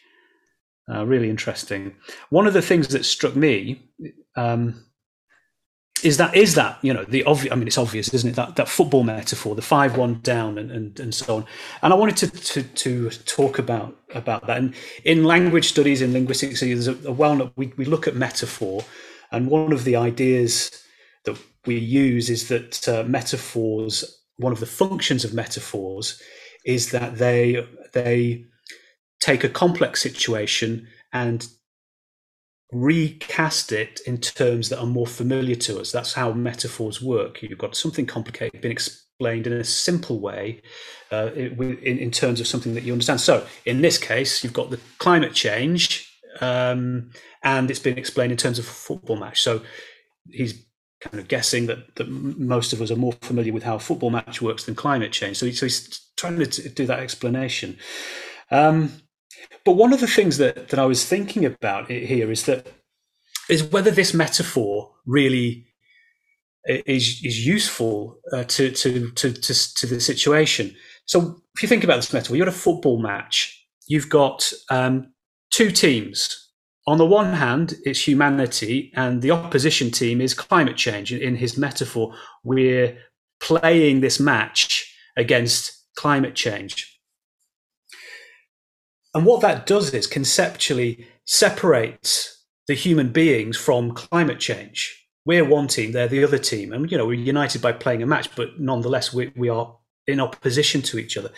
Uh, 0.92 1.06
really 1.06 1.30
interesting. 1.30 1.96
One 2.30 2.48
of 2.48 2.54
the 2.54 2.62
things 2.62 2.90
that 2.90 3.06
struck 3.06 3.36
me 3.36 3.90
um, 4.36 4.86
is 6.04 6.18
that 6.18 6.36
is 6.36 6.56
that 6.56 6.78
you 6.82 6.94
know 6.94 7.04
the 7.06 7.24
obvious. 7.24 7.51
I 7.51 7.56
mean, 7.56 7.68
it's 7.68 7.78
obvious, 7.78 8.13
isn't 8.13 8.32
it? 8.32 8.36
That 8.36 8.56
that 8.56 8.70
football 8.70 9.04
metaphor, 9.04 9.56
the 9.56 9.62
five 9.62 9.98
one 9.98 10.20
down, 10.22 10.58
and, 10.58 10.72
and 10.72 11.00
and 11.00 11.13
so 11.13 11.38
on. 11.38 11.46
And 11.82 11.94
I 11.94 11.96
wanted 11.96 12.18
to 12.18 12.63
to, 12.63 12.63
to 12.63 13.10
talk 13.25 13.60
about 13.60 13.98
about 14.13 14.46
that. 14.48 14.58
And 14.58 14.75
in 15.04 15.24
language 15.24 15.68
studies, 15.70 16.01
in 16.01 16.13
linguistics, 16.13 16.60
there's 16.60 16.88
a, 16.88 16.98
a 17.08 17.12
well 17.12 17.51
we 17.56 17.74
we 17.78 17.86
look 17.86 18.08
at 18.08 18.16
metaphor, 18.16 18.84
and 19.32 19.50
one 19.50 19.72
of 19.72 19.84
the 19.84 19.96
ideas 19.96 20.84
we 21.65 21.77
use 21.77 22.30
is 22.30 22.48
that 22.50 22.88
uh, 22.88 23.03
metaphors. 23.03 24.18
One 24.38 24.51
of 24.51 24.60
the 24.60 24.65
functions 24.65 25.24
of 25.24 25.34
metaphors 25.34 26.20
is 26.65 26.91
that 26.91 27.18
they 27.18 27.65
they 27.94 28.46
take 29.20 29.44
a 29.44 29.50
complex 29.50 30.01
situation 30.01 30.88
and 31.13 31.48
recast 32.72 33.72
it 33.72 34.00
in 34.08 34.18
terms 34.18 34.70
that 34.70 34.80
are 34.80 34.88
more 34.88 35.08
familiar 35.08 35.56
to 35.56 35.80
us. 35.80 35.91
That's 35.91 36.13
how 36.13 36.32
metaphors 36.32 37.01
work. 37.01 37.41
You've 37.41 37.58
got 37.60 37.75
something 37.75 38.06
complicated 38.06 38.62
being 38.62 38.72
explained 38.72 39.46
in 39.46 39.53
a 39.53 39.63
simple 39.63 40.20
way 40.20 40.62
uh, 41.12 41.32
in, 41.36 41.77
in, 41.80 42.12
terms 42.12 42.39
of 42.39 42.48
something 42.48 42.74
that 42.74 42.84
you 42.84 42.94
understand. 42.94 43.22
So 43.22 43.46
in 43.65 43.82
this 43.82 43.98
case, 43.98 44.44
you've 44.44 44.53
got 44.53 44.70
the 44.70 44.80
climate 44.98 45.34
change, 45.34 46.10
um, 46.39 47.12
and 47.44 47.70
it's 47.70 47.80
been 47.80 47.98
explained 47.98 48.32
in 48.32 48.38
terms 48.38 48.58
of 48.58 48.65
a 48.65 48.70
football 48.70 49.18
match. 49.18 49.41
So 49.41 49.62
he's 50.30 50.65
kind 51.01 51.20
of 51.20 51.27
guessing 51.27 51.65
that, 51.65 51.96
that 51.96 52.08
most 52.08 52.74
of 52.74 52.81
us 52.81 52.91
are 52.91 52.96
more 52.96 53.13
familiar 53.22 53.51
with 53.51 53.63
how 53.63 53.75
a 53.75 53.79
football 53.79 54.12
match 54.12 54.41
works 54.41 54.65
than 54.65 54.75
climate 54.75 55.12
change. 55.12 55.38
So, 55.38 55.50
so 55.51 55.65
he's 55.65 56.00
trying 56.15 56.38
to 56.38 56.70
do 56.70 56.86
that 56.86 57.00
explanation. 57.00 57.77
Um, 58.51 58.93
but 59.65 59.74
one 59.74 59.93
of 59.93 60.00
the 60.00 60.08
things 60.08 60.38
that, 60.38 60.70
that 60.70 60.79
I 60.79 60.86
was 60.86 61.05
thinking 61.05 61.46
about 61.46 61.89
here 61.89 62.31
is 62.31 62.46
that 62.46 62.67
is 63.50 63.63
whether 63.63 63.91
this 63.91 64.13
metaphor 64.13 64.91
really 65.05 65.65
is 66.65 67.22
is 67.24 67.46
useful 67.46 68.20
uh, 68.34 68.43
to, 68.43 68.72
to, 68.72 69.12
to 69.12 69.34
to 69.34 69.74
to 69.75 69.88
the 69.88 70.00
situation. 70.00 70.75
So 71.05 71.41
if 71.55 71.63
you 71.63 71.67
think 71.67 71.84
about 71.84 71.98
this 71.98 72.13
metaphor, 72.13 72.38
you're 72.38 72.48
at 72.48 72.53
a 72.53 72.58
football 72.58 73.01
match. 73.01 73.67
You've 73.88 74.10
got 74.10 74.51
um, 74.70 75.12
two 75.51 75.72
teams. 75.72 76.40
On 76.88 76.98
the 76.98 77.06
one 77.06 77.34
hand, 77.34 77.76
it's 77.86 78.08
humanity, 78.08 78.92
and 78.96 79.22
the 79.22 79.32
opposition 79.32 79.92
team 79.92 80.20
is 80.20 80.34
climate 80.34 80.78
change. 80.78 81.14
In 81.14 81.36
his 81.36 81.58
metaphor, 81.58 82.16
we're 82.44 82.98
playing 83.40 84.02
this 84.02 84.20
match 84.20 84.92
against 85.16 85.86
climate 85.96 86.36
change. 86.36 87.00
And 89.14 89.26
what 89.26 89.42
that 89.42 89.66
does 89.66 89.94
is 89.94 90.08
conceptually 90.08 91.08
separates 91.26 92.46
the 92.68 92.74
human 92.74 93.12
beings 93.12 93.58
from 93.58 93.92
climate 93.94 94.40
change. 94.40 94.98
We're 95.26 95.46
one 95.46 95.68
team, 95.68 95.92
they're 95.92 96.08
the 96.08 96.24
other 96.24 96.40
team. 96.40 96.74
And, 96.74 96.92
you 96.92 96.98
know, 96.98 97.06
we're 97.06 97.14
united 97.14 97.62
by 97.62 97.74
playing 97.74 98.02
a 98.02 98.08
match, 98.08 98.34
but 98.36 98.60
nonetheless, 98.60 99.14
we, 99.14 99.32
we 99.36 99.50
are 99.50 99.78
in 100.08 100.20
opposition 100.20 100.82
to 100.84 100.98
each 100.98 101.18
other. 101.18 101.30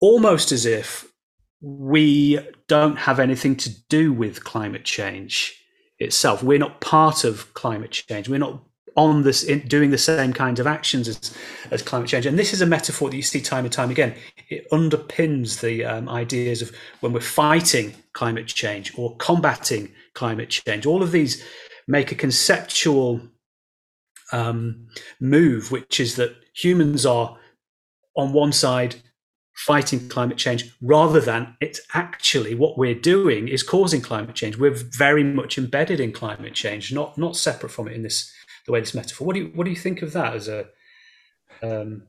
Almost 0.00 0.52
as 0.52 0.66
if 0.66 1.10
we 1.60 2.38
don't 2.68 2.96
have 2.96 3.18
anything 3.18 3.56
to 3.56 3.70
do 3.88 4.12
with 4.12 4.44
climate 4.44 4.84
change 4.84 5.60
itself. 5.98 6.42
We're 6.42 6.58
not 6.58 6.80
part 6.80 7.24
of 7.24 7.52
climate 7.54 7.90
change. 7.90 8.28
We're 8.28 8.38
not 8.38 8.62
on 8.98 9.22
this 9.22 9.44
in, 9.44 9.60
doing 9.68 9.90
the 9.90 9.98
same 9.98 10.32
kinds 10.32 10.58
of 10.58 10.66
actions 10.66 11.06
as, 11.06 11.32
as 11.70 11.82
climate 11.82 12.08
change 12.08 12.26
and 12.26 12.36
this 12.36 12.52
is 12.52 12.60
a 12.60 12.66
metaphor 12.66 13.08
that 13.08 13.16
you 13.16 13.22
see 13.22 13.40
time 13.40 13.64
and 13.64 13.72
time 13.72 13.90
again 13.90 14.12
it 14.48 14.68
underpins 14.70 15.60
the 15.60 15.84
um, 15.84 16.08
ideas 16.08 16.62
of 16.62 16.72
when 16.98 17.12
we're 17.12 17.20
fighting 17.20 17.94
climate 18.12 18.48
change 18.48 18.92
or 18.98 19.14
combating 19.18 19.92
climate 20.14 20.50
change 20.50 20.84
all 20.84 21.00
of 21.00 21.12
these 21.12 21.44
make 21.86 22.10
a 22.10 22.16
conceptual 22.16 23.20
um, 24.32 24.88
move 25.20 25.70
which 25.70 26.00
is 26.00 26.16
that 26.16 26.34
humans 26.52 27.06
are 27.06 27.38
on 28.16 28.32
one 28.32 28.52
side 28.52 28.96
fighting 29.66 30.08
climate 30.08 30.38
change 30.38 30.72
rather 30.80 31.20
than 31.20 31.56
it's 31.60 31.80
actually 31.94 32.54
what 32.54 32.78
we're 32.78 32.94
doing 32.94 33.48
is 33.48 33.62
causing 33.62 34.00
climate 34.00 34.34
change 34.34 34.56
we're 34.56 34.70
very 34.96 35.24
much 35.24 35.58
embedded 35.58 35.98
in 35.98 36.12
climate 36.12 36.54
change 36.54 36.92
not 36.92 37.18
not 37.18 37.36
separate 37.36 37.70
from 37.70 37.88
it 37.88 37.94
in 37.94 38.02
this 38.02 38.32
the 38.68 38.72
way 38.72 38.80
this 38.80 38.94
metaphor. 38.94 39.26
What 39.26 39.34
do 39.34 39.40
you 39.40 39.50
what 39.54 39.64
do 39.64 39.70
you 39.70 39.76
think 39.76 40.02
of 40.02 40.12
that 40.12 40.34
as 40.34 40.46
a? 40.46 40.66
Um... 41.62 42.04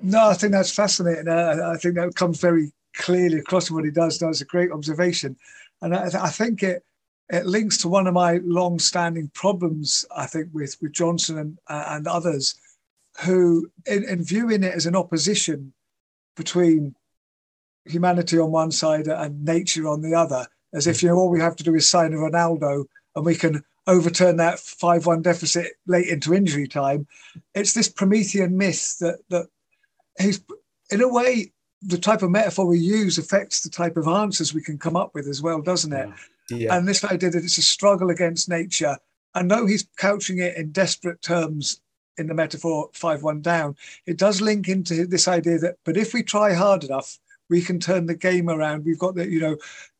No, 0.00 0.28
I 0.28 0.34
think 0.34 0.52
that's 0.52 0.74
fascinating. 0.74 1.28
I, 1.28 1.72
I 1.72 1.76
think 1.76 1.96
that 1.96 2.14
comes 2.14 2.40
very 2.40 2.72
clearly 2.96 3.38
across 3.38 3.70
what 3.70 3.84
he 3.84 3.90
does. 3.90 4.18
That's 4.18 4.40
a 4.40 4.46
great 4.46 4.72
observation, 4.72 5.36
and 5.82 5.94
I, 5.94 6.08
I 6.18 6.30
think 6.30 6.62
it 6.62 6.84
it 7.28 7.44
links 7.44 7.76
to 7.78 7.88
one 7.88 8.06
of 8.06 8.14
my 8.14 8.40
long-standing 8.42 9.30
problems. 9.34 10.06
I 10.16 10.26
think 10.26 10.48
with 10.54 10.76
with 10.80 10.92
Johnson 10.92 11.38
and 11.38 11.58
uh, 11.66 11.84
and 11.88 12.06
others, 12.06 12.54
who 13.24 13.68
in, 13.86 14.04
in 14.04 14.24
viewing 14.24 14.62
it 14.62 14.74
as 14.74 14.86
an 14.86 14.96
opposition 14.96 15.72
between 16.36 16.94
humanity 17.84 18.38
on 18.38 18.50
one 18.50 18.70
side 18.70 19.08
and 19.08 19.44
nature 19.44 19.88
on 19.88 20.02
the 20.02 20.14
other, 20.14 20.46
as 20.72 20.86
if 20.86 21.02
you 21.02 21.08
know 21.08 21.16
all 21.16 21.30
we 21.30 21.40
have 21.40 21.56
to 21.56 21.64
do 21.64 21.74
is 21.74 21.88
sign 21.88 22.12
a 22.12 22.16
Ronaldo 22.16 22.84
and 23.16 23.24
we 23.24 23.34
can 23.34 23.62
overturn 23.86 24.36
that 24.36 24.58
5 24.58 25.06
1 25.06 25.22
deficit 25.22 25.72
late 25.86 26.08
into 26.08 26.34
injury 26.34 26.68
time. 26.68 27.06
It's 27.54 27.74
this 27.74 27.88
Promethean 27.88 28.56
myth 28.56 28.98
that, 28.98 29.18
that 29.30 29.46
he's, 30.18 30.40
in 30.90 31.00
a 31.00 31.08
way, 31.08 31.52
the 31.82 31.98
type 31.98 32.22
of 32.22 32.30
metaphor 32.30 32.66
we 32.66 32.78
use 32.78 33.18
affects 33.18 33.62
the 33.62 33.70
type 33.70 33.96
of 33.96 34.06
answers 34.06 34.54
we 34.54 34.62
can 34.62 34.78
come 34.78 34.96
up 34.96 35.14
with 35.14 35.26
as 35.26 35.40
well, 35.40 35.62
doesn't 35.62 35.92
it? 35.92 36.08
Yeah. 36.50 36.76
And 36.76 36.86
this 36.86 37.04
idea 37.04 37.30
that 37.30 37.44
it's 37.44 37.58
a 37.58 37.62
struggle 37.62 38.10
against 38.10 38.48
nature. 38.48 38.98
I 39.34 39.42
know 39.42 39.64
he's 39.64 39.88
couching 39.96 40.38
it 40.38 40.56
in 40.56 40.72
desperate 40.72 41.22
terms 41.22 41.80
in 42.20 42.26
the 42.26 42.34
metaphor 42.34 42.90
5 42.92 43.22
1 43.22 43.40
down. 43.40 43.76
It 44.06 44.18
does 44.18 44.40
link 44.40 44.68
into 44.68 45.06
this 45.06 45.26
idea 45.26 45.58
that, 45.58 45.76
but 45.84 45.96
if 45.96 46.14
we 46.14 46.22
try 46.22 46.52
hard 46.52 46.84
enough, 46.84 47.18
we 47.48 47.60
can 47.60 47.80
turn 47.80 48.06
the 48.06 48.14
game 48.14 48.48
around. 48.48 48.84
We've 48.84 48.98
got 48.98 49.16
the, 49.16 49.28
you 49.28 49.40
know, 49.40 49.56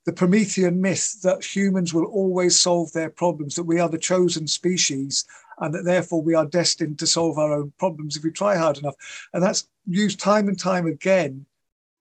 the 0.06 0.12
Promethean 0.12 0.80
myth 0.80 1.20
that 1.22 1.44
humans 1.44 1.92
will 1.92 2.06
always 2.06 2.58
solve 2.58 2.92
their 2.92 3.10
problems, 3.10 3.54
that 3.54 3.64
we 3.64 3.80
are 3.80 3.88
the 3.88 3.98
chosen 3.98 4.46
species, 4.46 5.26
and 5.58 5.74
that 5.74 5.84
therefore 5.84 6.22
we 6.22 6.34
are 6.34 6.46
destined 6.46 6.98
to 6.98 7.06
solve 7.06 7.38
our 7.38 7.52
own 7.52 7.72
problems 7.78 8.16
if 8.16 8.24
we 8.24 8.30
try 8.30 8.56
hard 8.56 8.78
enough. 8.78 8.94
And 9.34 9.42
that's 9.42 9.68
used 9.86 10.20
time 10.20 10.48
and 10.48 10.58
time 10.58 10.86
again 10.86 11.44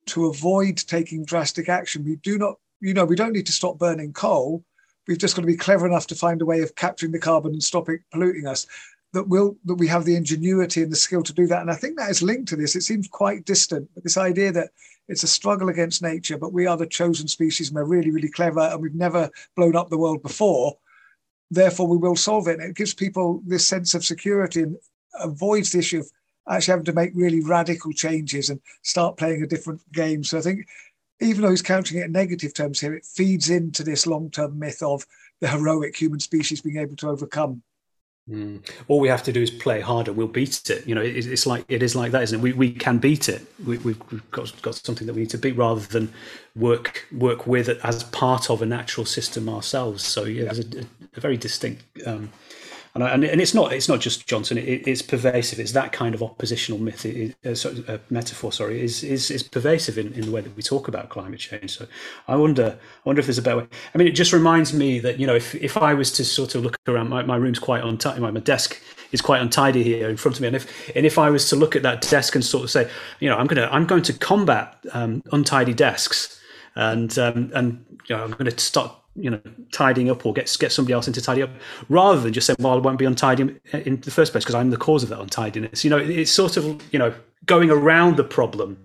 to 0.08 0.28
avoid 0.28 0.78
taking 0.78 1.26
drastic 1.26 1.68
action. 1.68 2.06
We 2.06 2.16
do 2.18 2.38
not, 2.38 2.56
you 2.80 2.94
know, 2.94 3.06
we 3.06 3.16
don't 3.16 3.34
need 3.34 3.46
to 3.48 3.52
stop 3.52 3.78
burning 3.78 4.14
coal. 4.14 4.64
We've 5.08 5.18
just 5.18 5.36
got 5.36 5.42
to 5.42 5.48
be 5.48 5.58
clever 5.58 5.86
enough 5.86 6.08
to 6.08 6.16
find 6.16 6.42
a 6.42 6.46
way 6.46 6.62
of 6.62 6.76
capturing 6.76 7.12
the 7.12 7.20
carbon 7.20 7.52
and 7.52 7.64
stop 7.64 7.90
it 7.90 8.02
polluting 8.12 8.48
us. 8.48 8.66
That 9.14 9.28
will 9.28 9.58
that 9.66 9.76
we 9.76 9.88
have 9.88 10.06
the 10.06 10.16
ingenuity 10.16 10.84
and 10.84 10.92
the 10.92 10.96
skill 10.96 11.24
to 11.24 11.34
do 11.34 11.48
that. 11.48 11.62
And 11.62 11.72
I 11.72 11.76
think 11.76 11.98
that 11.98 12.12
is 12.12 12.22
linked 12.22 12.48
to 12.50 12.56
this. 12.56 12.76
It 12.76 12.84
seems 12.84 13.08
quite 13.08 13.46
distant, 13.46 13.90
but 13.96 14.04
this 14.04 14.18
idea 14.18 14.52
that 14.52 14.70
it's 15.08 15.24
a 15.24 15.28
struggle 15.28 15.70
against 15.70 16.04
nature, 16.04 16.38
but 16.38 16.54
we 16.54 16.68
are 16.68 16.78
the 16.78 16.86
chosen 16.86 17.28
species 17.28 17.70
and 17.70 17.76
we're 17.76 17.86
really, 17.86 18.12
really 18.12 18.30
clever 18.30 18.62
and 18.62 18.80
we've 18.80 18.94
never 18.94 19.32
blown 19.56 19.76
up 19.76 19.90
the 19.90 19.98
world 19.98 20.22
before. 20.22 20.78
Therefore, 21.50 21.88
we 21.88 21.98
will 21.98 22.16
solve 22.16 22.48
it. 22.48 22.60
And 22.60 22.70
it 22.70 22.76
gives 22.76 22.94
people 22.94 23.42
this 23.48 23.68
sense 23.68 23.96
of 23.96 24.06
security 24.06 24.62
and 24.62 24.78
avoids 25.20 25.72
the 25.72 25.80
issue 25.80 26.02
of 26.02 26.12
actually 26.48 26.74
having 26.74 26.86
to 26.86 26.94
make 26.94 27.12
really 27.16 27.42
radical 27.42 27.92
changes 27.92 28.52
and 28.52 28.62
start 28.84 29.18
playing 29.18 29.42
a 29.42 29.48
different 29.48 29.82
game. 29.92 30.24
So 30.24 30.38
I 30.38 30.42
think 30.42 30.68
even 31.20 31.42
though 31.42 31.50
he's 31.50 31.64
counting 31.64 31.98
it 31.98 32.06
in 32.06 32.12
negative 32.12 32.54
terms 32.54 32.80
here, 32.80 32.94
it 32.94 33.06
feeds 33.06 33.50
into 33.50 33.84
this 33.84 34.06
long 34.06 34.30
term 34.30 34.60
myth 34.60 34.84
of 34.84 35.06
the 35.42 35.48
heroic 35.48 35.96
human 35.96 36.20
species 36.20 36.62
being 36.62 36.78
able 36.78 36.96
to 36.98 37.10
overcome 37.10 37.64
Mm. 38.30 38.62
All 38.88 39.00
we 39.00 39.08
have 39.08 39.24
to 39.24 39.32
do 39.32 39.42
is 39.42 39.50
play 39.50 39.82
harder. 39.82 40.14
We'll 40.14 40.28
beat 40.28 40.70
it. 40.70 40.86
You 40.86 40.94
know, 40.94 41.02
it, 41.02 41.26
it's 41.26 41.48
like 41.48 41.66
it 41.68 41.82
is 41.82 41.96
like 41.96 42.12
that, 42.12 42.24
isn't 42.24 42.40
it? 42.40 42.42
We, 42.42 42.54
we 42.54 42.72
can 42.72 43.00
beat 43.00 43.28
it. 43.28 43.42
We, 43.66 43.78
have 43.78 44.32
got 44.32 44.62
got 44.62 44.76
something 44.76 45.08
that 45.08 45.14
we 45.14 45.22
need 45.22 45.32
to 45.32 45.38
beat, 45.38 45.58
rather 45.58 45.82
than 45.82 46.14
work 46.56 47.08
work 47.12 47.48
with 47.48 47.70
it 47.70 47.80
as 47.84 48.04
part 48.04 48.50
of 48.50 48.62
a 48.62 48.66
natural 48.66 49.06
system 49.06 49.50
ourselves. 49.50 50.04
So 50.04 50.26
yeah, 50.26 50.44
yeah. 50.44 50.54
there's 50.54 50.60
a, 50.60 50.86
a, 51.16 51.20
very 51.20 51.38
distinct 51.38 51.84
um, 52.06 52.30
and, 52.96 53.04
and, 53.04 53.24
and 53.24 53.42
it's 53.42 53.54
not 53.54 53.72
it's 53.72 53.88
not 53.88 54.00
just 54.00 54.28
Johnson. 54.28 54.58
It, 54.58 54.88
it's 54.88 55.02
pervasive. 55.02 55.60
It's 55.60 55.74
that 55.74 55.92
kind 55.92 56.16
of 56.16 56.24
oppositional 56.24 56.80
myth, 56.80 57.06
it, 57.06 57.36
uh, 57.46 57.54
sorry, 57.54 57.84
uh, 57.88 58.00
metaphor. 58.10 58.52
Sorry, 58.52 58.82
is, 58.82 59.04
is 59.04 59.30
is 59.30 59.44
pervasive 59.44 59.98
in, 59.98 60.14
in 60.14 60.22
the 60.22 60.32
way 60.32 60.42
that 60.42 60.56
we 60.56 60.64
talk 60.64 60.88
about 60.88 61.10
climate 61.10 61.40
change. 61.40 61.78
So 61.78 61.88
I 62.28 62.36
wonder 62.36 62.78
I 62.80 63.02
wonder 63.06 63.20
if 63.20 63.28
there's 63.28 63.38
a 63.38 63.44
better 63.44 63.58
way. 63.58 63.68
I 63.94 63.98
mean, 63.98 64.08
it 64.08 64.12
just 64.12 64.34
reminds 64.34 64.74
me 64.74 65.00
that 65.00 65.20
you 65.20 65.28
know 65.28 65.36
if 65.36 65.56
if 65.56 65.78
I 65.78 65.94
was 65.94 66.12
to 66.14 66.26
sort 66.26 66.56
of 66.56 66.64
look 66.64 66.78
around, 66.88 67.10
my, 67.10 67.24
my 67.24 67.36
room's 67.36 67.60
quite 67.60 67.84
untidy. 67.84 68.20
My, 68.20 68.32
my 68.32 68.40
desk 68.40 68.82
is 69.12 69.22
quite 69.22 69.42
untidy 69.42 69.84
here 69.84 70.10
in 70.10 70.18
front 70.18 70.38
of 70.38 70.42
me, 70.42 70.48
and 70.48 70.56
if 70.56 70.96
and 70.96 71.06
if 71.06 71.18
I 71.18 71.30
was 71.30 71.48
to 71.50 71.56
look 71.56 71.76
at 71.76 71.84
that 71.84 72.02
desk 72.02 72.36
and 72.36 72.44
sort 72.44 72.64
of 72.64 72.72
say, 72.72 72.90
you 73.20 73.30
know, 73.30 73.38
I'm 73.38 73.48
gonna 73.48 73.70
I'm 73.72 73.86
going 73.86 74.04
to 74.04 74.14
combat 74.14 74.78
um, 74.94 75.22
untidy 75.32 75.74
desks 75.74 76.40
and 76.76 77.18
um, 77.20 77.52
and 77.54 77.86
you 78.08 78.16
know, 78.16 78.24
I'm 78.24 78.32
going 78.32 78.50
to 78.50 78.58
start 78.58 78.96
you 79.16 79.30
know 79.30 79.42
tidying 79.72 80.10
up 80.10 80.26
or 80.26 80.34
get 80.34 80.56
get 80.60 80.72
somebody 80.72 80.94
else 80.94 81.08
in 81.08 81.14
to 81.14 81.22
tidy 81.22 81.42
up 81.42 81.50
rather 81.90 82.20
than 82.20 82.34
just 82.34 82.48
saying 82.48 82.58
well 82.60 82.74
I 82.74 82.78
won't 82.78 83.00
be 83.00 83.06
untidy 83.06 83.60
in 83.74 84.02
the 84.02 84.12
first 84.12 84.32
place 84.32 84.44
because 84.44 84.56
I'm 84.56 84.70
the 84.70 84.78
cause 84.78 85.04
of 85.04 85.10
that 85.10 85.20
untidiness. 85.20 85.84
You 85.84 85.90
know 85.90 85.98
it's 85.98 86.32
sort 86.32 86.58
of 86.58 86.82
you 86.92 87.00
know 87.00 87.14
going 87.46 87.70
around 87.70 88.18
the 88.18 88.24
problem 88.24 88.78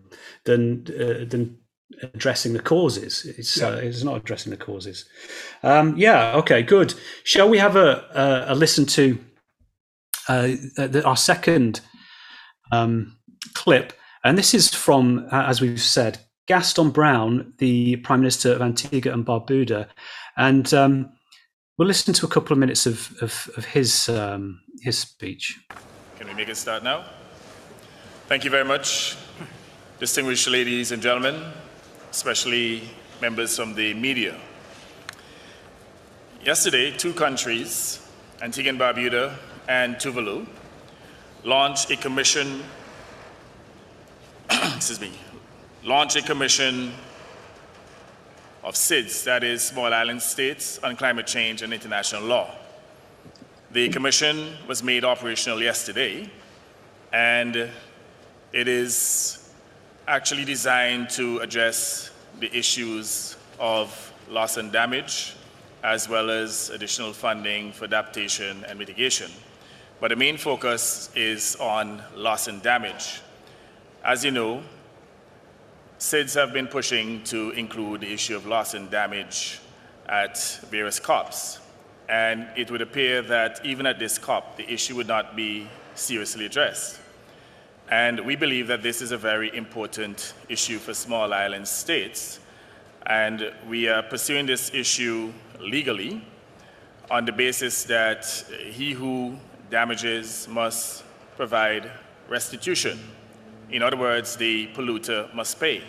than 0.44 0.86
uh, 0.88 1.24
than 1.24 1.58
addressing 2.02 2.52
the 2.52 2.60
causes. 2.60 3.24
It's 3.38 3.58
yeah. 3.58 3.68
uh, 3.68 3.76
it's 3.76 4.02
not 4.02 4.16
addressing 4.16 4.50
the 4.50 4.56
causes. 4.56 5.04
Um, 5.62 5.96
yeah 5.96 6.34
okay 6.36 6.62
good. 6.62 6.94
Shall 7.24 7.48
we 7.48 7.58
have 7.58 7.76
a 7.76 8.04
a, 8.14 8.52
a 8.52 8.54
listen 8.54 8.86
to 8.86 9.18
uh, 10.28 10.48
the, 10.76 11.02
our 11.04 11.16
second 11.16 11.80
um, 12.72 13.16
clip? 13.54 13.92
And 14.24 14.38
this 14.38 14.54
is 14.54 14.72
from 14.72 15.28
as 15.30 15.60
we've 15.60 15.80
said 15.80 16.18
Gaston 16.46 16.90
Browne, 16.90 17.54
the 17.58 17.96
Prime 17.96 18.20
Minister 18.20 18.52
of 18.52 18.60
Antigua 18.60 19.12
and 19.12 19.24
Barbuda, 19.24 19.88
and 20.36 20.72
um, 20.74 21.10
we'll 21.78 21.88
listen 21.88 22.12
to 22.14 22.26
a 22.26 22.28
couple 22.28 22.52
of 22.52 22.58
minutes 22.58 22.84
of, 22.84 23.16
of, 23.22 23.50
of 23.56 23.64
his, 23.64 24.08
um, 24.10 24.60
his 24.82 24.98
speech. 24.98 25.58
Can 26.18 26.26
we 26.26 26.34
make 26.34 26.48
it 26.48 26.56
start 26.56 26.84
now? 26.84 27.04
Thank 28.26 28.44
you 28.44 28.50
very 28.50 28.64
much, 28.64 29.16
distinguished 29.98 30.48
ladies 30.48 30.92
and 30.92 31.02
gentlemen, 31.02 31.42
especially 32.10 32.82
members 33.22 33.56
from 33.56 33.74
the 33.74 33.94
media. 33.94 34.38
Yesterday, 36.44 36.94
two 36.94 37.14
countries, 37.14 38.06
Antigua 38.42 38.70
and 38.70 38.78
Barbuda 38.78 39.34
and 39.66 39.96
Tuvalu, 39.96 40.46
launched 41.42 41.90
a 41.90 41.96
commission, 41.96 42.62
excuse 44.50 45.00
me, 45.00 45.10
launch 45.84 46.16
a 46.16 46.22
commission 46.22 46.90
of 48.62 48.74
SIDS, 48.74 49.22
that 49.24 49.44
is 49.44 49.62
Small 49.62 49.92
Island 49.92 50.22
States, 50.22 50.78
on 50.78 50.96
climate 50.96 51.26
change 51.26 51.60
and 51.60 51.74
international 51.74 52.22
law. 52.22 52.50
The 53.72 53.90
commission 53.90 54.54
was 54.66 54.82
made 54.82 55.04
operational 55.04 55.62
yesterday, 55.62 56.30
and 57.12 57.68
it 58.52 58.66
is 58.66 59.52
actually 60.08 60.46
designed 60.46 61.10
to 61.10 61.40
address 61.40 62.10
the 62.40 62.56
issues 62.56 63.36
of 63.60 64.12
loss 64.30 64.56
and 64.56 64.72
damage, 64.72 65.34
as 65.82 66.08
well 66.08 66.30
as 66.30 66.70
additional 66.70 67.12
funding 67.12 67.72
for 67.72 67.84
adaptation 67.84 68.64
and 68.66 68.78
mitigation. 68.78 69.30
But 70.00 70.08
the 70.08 70.16
main 70.16 70.38
focus 70.38 71.10
is 71.14 71.56
on 71.56 72.02
loss 72.16 72.48
and 72.48 72.62
damage. 72.62 73.20
As 74.02 74.24
you 74.24 74.30
know, 74.30 74.62
SIDS 76.04 76.34
have 76.34 76.52
been 76.52 76.66
pushing 76.66 77.24
to 77.24 77.52
include 77.52 78.02
the 78.02 78.12
issue 78.12 78.36
of 78.36 78.44
loss 78.44 78.74
and 78.74 78.90
damage 78.90 79.58
at 80.06 80.36
various 80.70 81.00
COPs. 81.00 81.60
And 82.10 82.46
it 82.58 82.70
would 82.70 82.82
appear 82.82 83.22
that 83.22 83.64
even 83.64 83.86
at 83.86 83.98
this 83.98 84.18
COP, 84.18 84.58
the 84.58 84.70
issue 84.70 84.96
would 84.96 85.06
not 85.08 85.34
be 85.34 85.66
seriously 85.94 86.44
addressed. 86.44 87.00
And 87.88 88.20
we 88.20 88.36
believe 88.36 88.66
that 88.66 88.82
this 88.82 89.00
is 89.00 89.12
a 89.12 89.16
very 89.16 89.56
important 89.56 90.34
issue 90.50 90.78
for 90.78 90.92
small 90.92 91.32
island 91.32 91.66
states. 91.66 92.38
And 93.06 93.50
we 93.66 93.88
are 93.88 94.02
pursuing 94.02 94.44
this 94.44 94.74
issue 94.74 95.32
legally 95.58 96.22
on 97.10 97.24
the 97.24 97.32
basis 97.32 97.82
that 97.84 98.26
he 98.60 98.92
who 98.92 99.38
damages 99.70 100.46
must 100.48 101.02
provide 101.38 101.90
restitution. 102.28 103.00
In 103.70 103.82
other 103.82 103.96
words, 103.96 104.36
the 104.36 104.68
polluter 104.68 105.32
must 105.34 105.58
pay. 105.58 105.82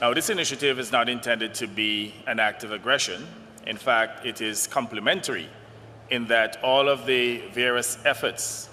Now, 0.00 0.14
this 0.14 0.30
initiative 0.30 0.78
is 0.78 0.92
not 0.92 1.08
intended 1.08 1.54
to 1.54 1.66
be 1.66 2.14
an 2.26 2.38
act 2.38 2.64
of 2.64 2.72
aggression. 2.72 3.26
In 3.66 3.76
fact, 3.76 4.24
it 4.24 4.40
is 4.40 4.66
complementary 4.66 5.48
in 6.10 6.26
that 6.26 6.62
all 6.62 6.88
of 6.88 7.06
the 7.06 7.38
various 7.52 7.98
efforts 8.04 8.68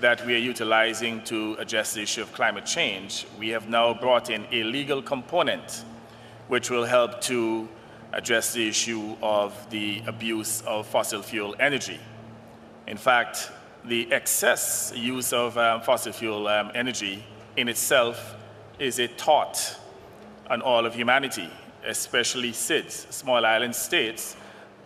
that 0.00 0.24
we 0.26 0.34
are 0.34 0.38
utilizing 0.38 1.22
to 1.24 1.54
address 1.54 1.94
the 1.94 2.02
issue 2.02 2.22
of 2.22 2.32
climate 2.32 2.66
change, 2.66 3.26
we 3.38 3.48
have 3.48 3.68
now 3.68 3.94
brought 3.94 4.30
in 4.30 4.46
a 4.52 4.62
legal 4.62 5.00
component 5.00 5.84
which 6.48 6.70
will 6.70 6.84
help 6.84 7.20
to 7.22 7.68
address 8.12 8.52
the 8.52 8.68
issue 8.68 9.16
of 9.22 9.68
the 9.70 10.02
abuse 10.06 10.62
of 10.62 10.86
fossil 10.86 11.22
fuel 11.22 11.56
energy. 11.58 11.98
In 12.86 12.96
fact, 12.96 13.50
the 13.84 14.12
excess 14.12 14.92
use 14.94 15.32
of 15.32 15.56
um, 15.58 15.80
fossil 15.80 16.12
fuel 16.12 16.46
um, 16.46 16.70
energy 16.74 17.24
in 17.56 17.68
itself 17.68 18.36
is 18.78 18.98
a 18.98 19.08
tort 19.08 19.76
on 20.48 20.62
all 20.62 20.84
of 20.86 20.94
humanity, 20.94 21.48
especially 21.84 22.52
SIDS, 22.52 23.10
small 23.12 23.44
island 23.44 23.74
states, 23.74 24.36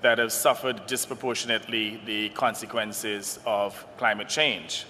that 0.03 0.19
have 0.19 0.33
suffered 0.33 0.87
disproportionately 0.87 2.01
the 2.07 2.31
consequences 2.31 3.39
of 3.45 3.85
climate 3.99 4.29
change. 4.29 4.87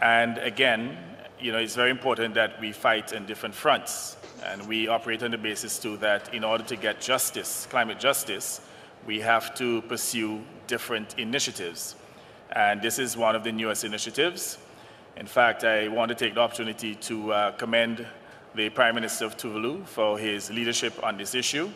And 0.00 0.38
again, 0.38 0.96
you 1.40 1.50
know, 1.52 1.58
it's 1.58 1.74
very 1.74 1.90
important 1.90 2.34
that 2.34 2.60
we 2.60 2.72
fight 2.72 3.12
in 3.12 3.26
different 3.26 3.54
fronts. 3.54 4.16
And 4.44 4.66
we 4.68 4.86
operate 4.86 5.22
on 5.22 5.32
the 5.32 5.38
basis 5.38 5.78
too 5.78 5.96
that 5.98 6.32
in 6.32 6.44
order 6.44 6.62
to 6.64 6.76
get 6.76 7.00
justice, 7.00 7.66
climate 7.70 7.98
justice, 7.98 8.60
we 9.06 9.20
have 9.20 9.54
to 9.56 9.82
pursue 9.82 10.42
different 10.66 11.18
initiatives. 11.18 11.96
And 12.52 12.80
this 12.80 12.98
is 12.98 13.16
one 13.16 13.34
of 13.34 13.42
the 13.42 13.52
newest 13.52 13.84
initiatives. 13.84 14.58
In 15.18 15.26
fact, 15.26 15.64
I 15.64 15.88
want 15.88 16.10
to 16.10 16.14
take 16.14 16.34
the 16.34 16.40
opportunity 16.42 16.94
to 16.94 17.32
uh, 17.32 17.50
commend 17.50 18.06
the 18.54 18.68
Prime 18.68 18.94
Minister 18.94 19.24
of 19.24 19.36
Tuvalu 19.36 19.84
for 19.84 20.16
his 20.16 20.48
leadership 20.48 20.94
on 21.02 21.16
this 21.16 21.34
issue, 21.34 21.68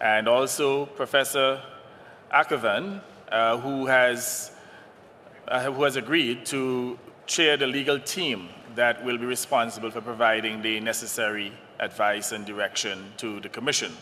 and 0.00 0.26
also 0.26 0.86
Professor 0.86 1.62
Akhavan, 2.34 3.00
uh, 3.30 3.56
who, 3.58 3.86
has, 3.86 4.50
uh, 5.46 5.70
who 5.70 5.84
has 5.84 5.94
agreed 5.94 6.44
to 6.46 6.98
chair 7.26 7.56
the 7.56 7.68
legal 7.68 8.00
team 8.00 8.48
that 8.74 9.04
will 9.04 9.16
be 9.16 9.26
responsible 9.26 9.92
for 9.92 10.00
providing 10.00 10.60
the 10.60 10.80
necessary 10.80 11.52
advice 11.78 12.32
and 12.32 12.44
direction 12.44 13.12
to 13.16 13.38
the 13.38 13.48
Commission. 13.48 13.92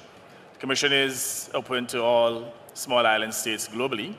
The 0.54 0.58
Commission 0.58 0.90
is 0.90 1.50
open 1.52 1.86
to 1.88 2.02
all 2.02 2.54
small 2.72 3.04
island 3.06 3.34
states 3.34 3.68
globally, 3.68 4.14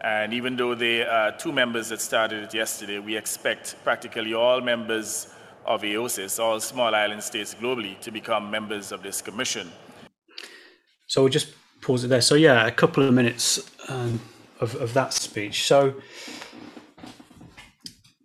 and 0.00 0.32
even 0.32 0.56
though 0.56 0.74
there 0.74 1.10
are 1.10 1.32
two 1.32 1.52
members 1.52 1.88
that 1.90 2.00
started 2.00 2.44
it 2.44 2.54
yesterday, 2.54 2.98
we 2.98 3.16
expect 3.16 3.76
practically 3.84 4.34
all 4.34 4.60
members 4.60 5.28
of 5.66 5.82
AOSIS, 5.82 6.42
all 6.42 6.58
small 6.60 6.94
island 6.94 7.22
states 7.22 7.54
globally, 7.54 7.98
to 8.00 8.10
become 8.10 8.50
members 8.50 8.92
of 8.92 9.02
this 9.02 9.20
commission. 9.20 9.70
So 11.06 11.22
we'll 11.22 11.30
just 11.30 11.54
pause 11.82 12.04
it 12.04 12.08
there. 12.08 12.20
So, 12.20 12.34
yeah, 12.34 12.66
a 12.66 12.70
couple 12.70 13.04
of 13.06 13.12
minutes 13.12 13.70
um, 13.88 14.20
of, 14.60 14.74
of 14.76 14.94
that 14.94 15.12
speech. 15.12 15.66
So, 15.66 15.94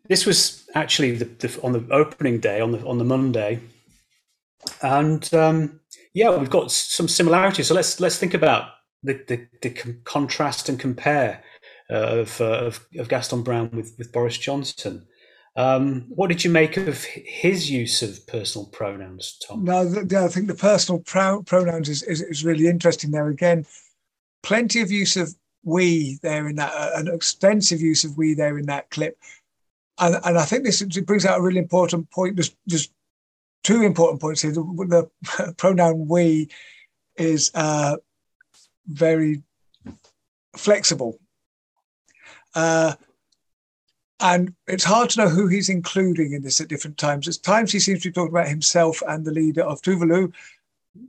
this 0.07 0.25
was 0.25 0.67
actually 0.75 1.11
the, 1.17 1.25
the, 1.25 1.59
on 1.63 1.73
the 1.73 1.85
opening 1.91 2.39
day, 2.39 2.61
on 2.61 2.71
the 2.71 2.85
on 2.85 2.99
the 2.99 3.03
Monday, 3.03 3.59
and 4.81 5.33
um, 5.33 5.79
yeah, 6.13 6.35
we've 6.35 6.49
got 6.49 6.71
some 6.71 7.07
similarities. 7.07 7.67
So 7.67 7.73
let's 7.73 7.99
let's 7.99 8.17
think 8.17 8.33
about 8.33 8.69
the 9.03 9.19
the, 9.27 9.47
the 9.61 9.69
contrast 10.03 10.69
and 10.69 10.79
compare 10.79 11.43
of, 11.89 12.41
uh, 12.41 12.65
of, 12.65 12.85
of 12.97 13.09
Gaston 13.09 13.43
Browne 13.43 13.69
with 13.71 13.95
with 13.97 14.11
Boris 14.11 14.37
Johnson. 14.37 15.07
Um, 15.57 16.05
what 16.09 16.27
did 16.27 16.43
you 16.43 16.51
make 16.51 16.75
of 16.75 17.03
his 17.03 17.71
use 17.71 18.01
of 18.01 18.27
personal 18.27 18.67
pronouns, 18.67 19.37
Tom? 19.47 19.63
No, 19.63 19.85
the, 19.85 20.17
I 20.17 20.27
think 20.27 20.47
the 20.47 20.55
personal 20.55 20.99
pro- 20.99 21.43
pronouns 21.43 21.87
is, 21.87 22.03
is, 22.03 22.21
is 22.21 22.43
really 22.43 22.67
interesting 22.67 23.11
there. 23.11 23.29
Again, 23.29 23.65
plenty 24.43 24.81
of 24.81 24.91
use 24.91 25.15
of 25.15 25.33
we 25.63 26.19
there 26.21 26.47
in 26.49 26.57
that, 26.57 26.73
uh, 26.75 26.91
an 26.95 27.07
extensive 27.07 27.79
use 27.79 28.03
of 28.03 28.17
we 28.17 28.33
there 28.33 28.57
in 28.57 28.65
that 28.65 28.89
clip. 28.89 29.17
And, 29.97 30.17
and 30.25 30.37
I 30.37 30.43
think 30.43 30.65
this 30.65 30.81
brings 30.81 31.25
out 31.25 31.39
a 31.39 31.41
really 31.41 31.59
important 31.59 32.11
point. 32.11 32.35
There's, 32.35 32.53
there's 32.65 32.89
two 33.63 33.81
important 33.83 34.19
points 34.19 34.41
here. 34.41 34.51
The, 34.51 35.09
the 35.37 35.53
pronoun 35.57 36.09
we 36.09 36.49
is 37.15 37.49
uh, 37.55 37.95
very 38.87 39.41
flexible. 40.57 41.17
Uh, 42.55 42.95
and 44.21 44.53
it's 44.67 44.83
hard 44.83 45.09
to 45.11 45.19
know 45.19 45.29
who 45.29 45.47
he's 45.47 45.69
including 45.69 46.31
in 46.31 46.41
this 46.41 46.61
at 46.61 46.69
different 46.69 46.97
times. 46.97 47.27
At 47.27 47.43
times 47.43 47.71
he 47.71 47.79
seems 47.79 48.01
to 48.01 48.09
be 48.09 48.13
talking 48.13 48.33
about 48.33 48.47
himself 48.47 49.01
and 49.07 49.25
the 49.25 49.31
leader 49.31 49.63
of 49.63 49.81
Tuvalu. 49.81 50.33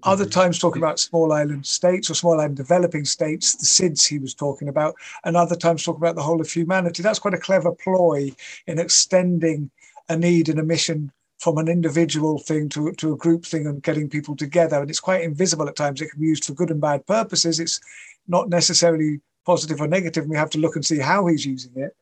Other 0.02 0.24
mm-hmm. 0.24 0.30
times 0.30 0.58
talking 0.58 0.82
about 0.82 0.98
small 0.98 1.32
island 1.32 1.64
states 1.64 2.10
or 2.10 2.14
small 2.14 2.40
island 2.40 2.56
developing 2.56 3.04
states, 3.04 3.54
the 3.54 3.66
SIDS 3.66 4.06
he 4.06 4.18
was 4.18 4.34
talking 4.34 4.68
about, 4.68 4.96
and 5.24 5.36
other 5.36 5.54
times 5.54 5.84
talking 5.84 6.02
about 6.02 6.16
the 6.16 6.22
whole 6.22 6.40
of 6.40 6.50
humanity. 6.50 7.02
That's 7.02 7.20
quite 7.20 7.34
a 7.34 7.38
clever 7.38 7.70
ploy 7.70 8.32
in 8.66 8.80
extending 8.80 9.70
a 10.08 10.16
need 10.16 10.48
and 10.48 10.58
a 10.58 10.64
mission 10.64 11.12
from 11.38 11.58
an 11.58 11.68
individual 11.68 12.38
thing 12.38 12.68
to, 12.70 12.90
to 12.92 13.12
a 13.12 13.16
group 13.16 13.44
thing 13.44 13.66
and 13.66 13.82
getting 13.82 14.08
people 14.08 14.34
together. 14.34 14.80
And 14.80 14.90
it's 14.90 15.00
quite 15.00 15.22
invisible 15.22 15.68
at 15.68 15.76
times. 15.76 16.00
It 16.00 16.10
can 16.10 16.20
be 16.20 16.26
used 16.26 16.44
for 16.44 16.54
good 16.54 16.70
and 16.70 16.80
bad 16.80 17.06
purposes. 17.06 17.60
It's 17.60 17.80
not 18.26 18.48
necessarily 18.48 19.20
positive 19.46 19.80
or 19.80 19.86
negative. 19.86 20.24
And 20.24 20.30
we 20.30 20.36
have 20.36 20.50
to 20.50 20.58
look 20.58 20.76
and 20.76 20.84
see 20.84 20.98
how 20.98 21.26
he's 21.26 21.46
using 21.46 21.72
it. 21.76 21.96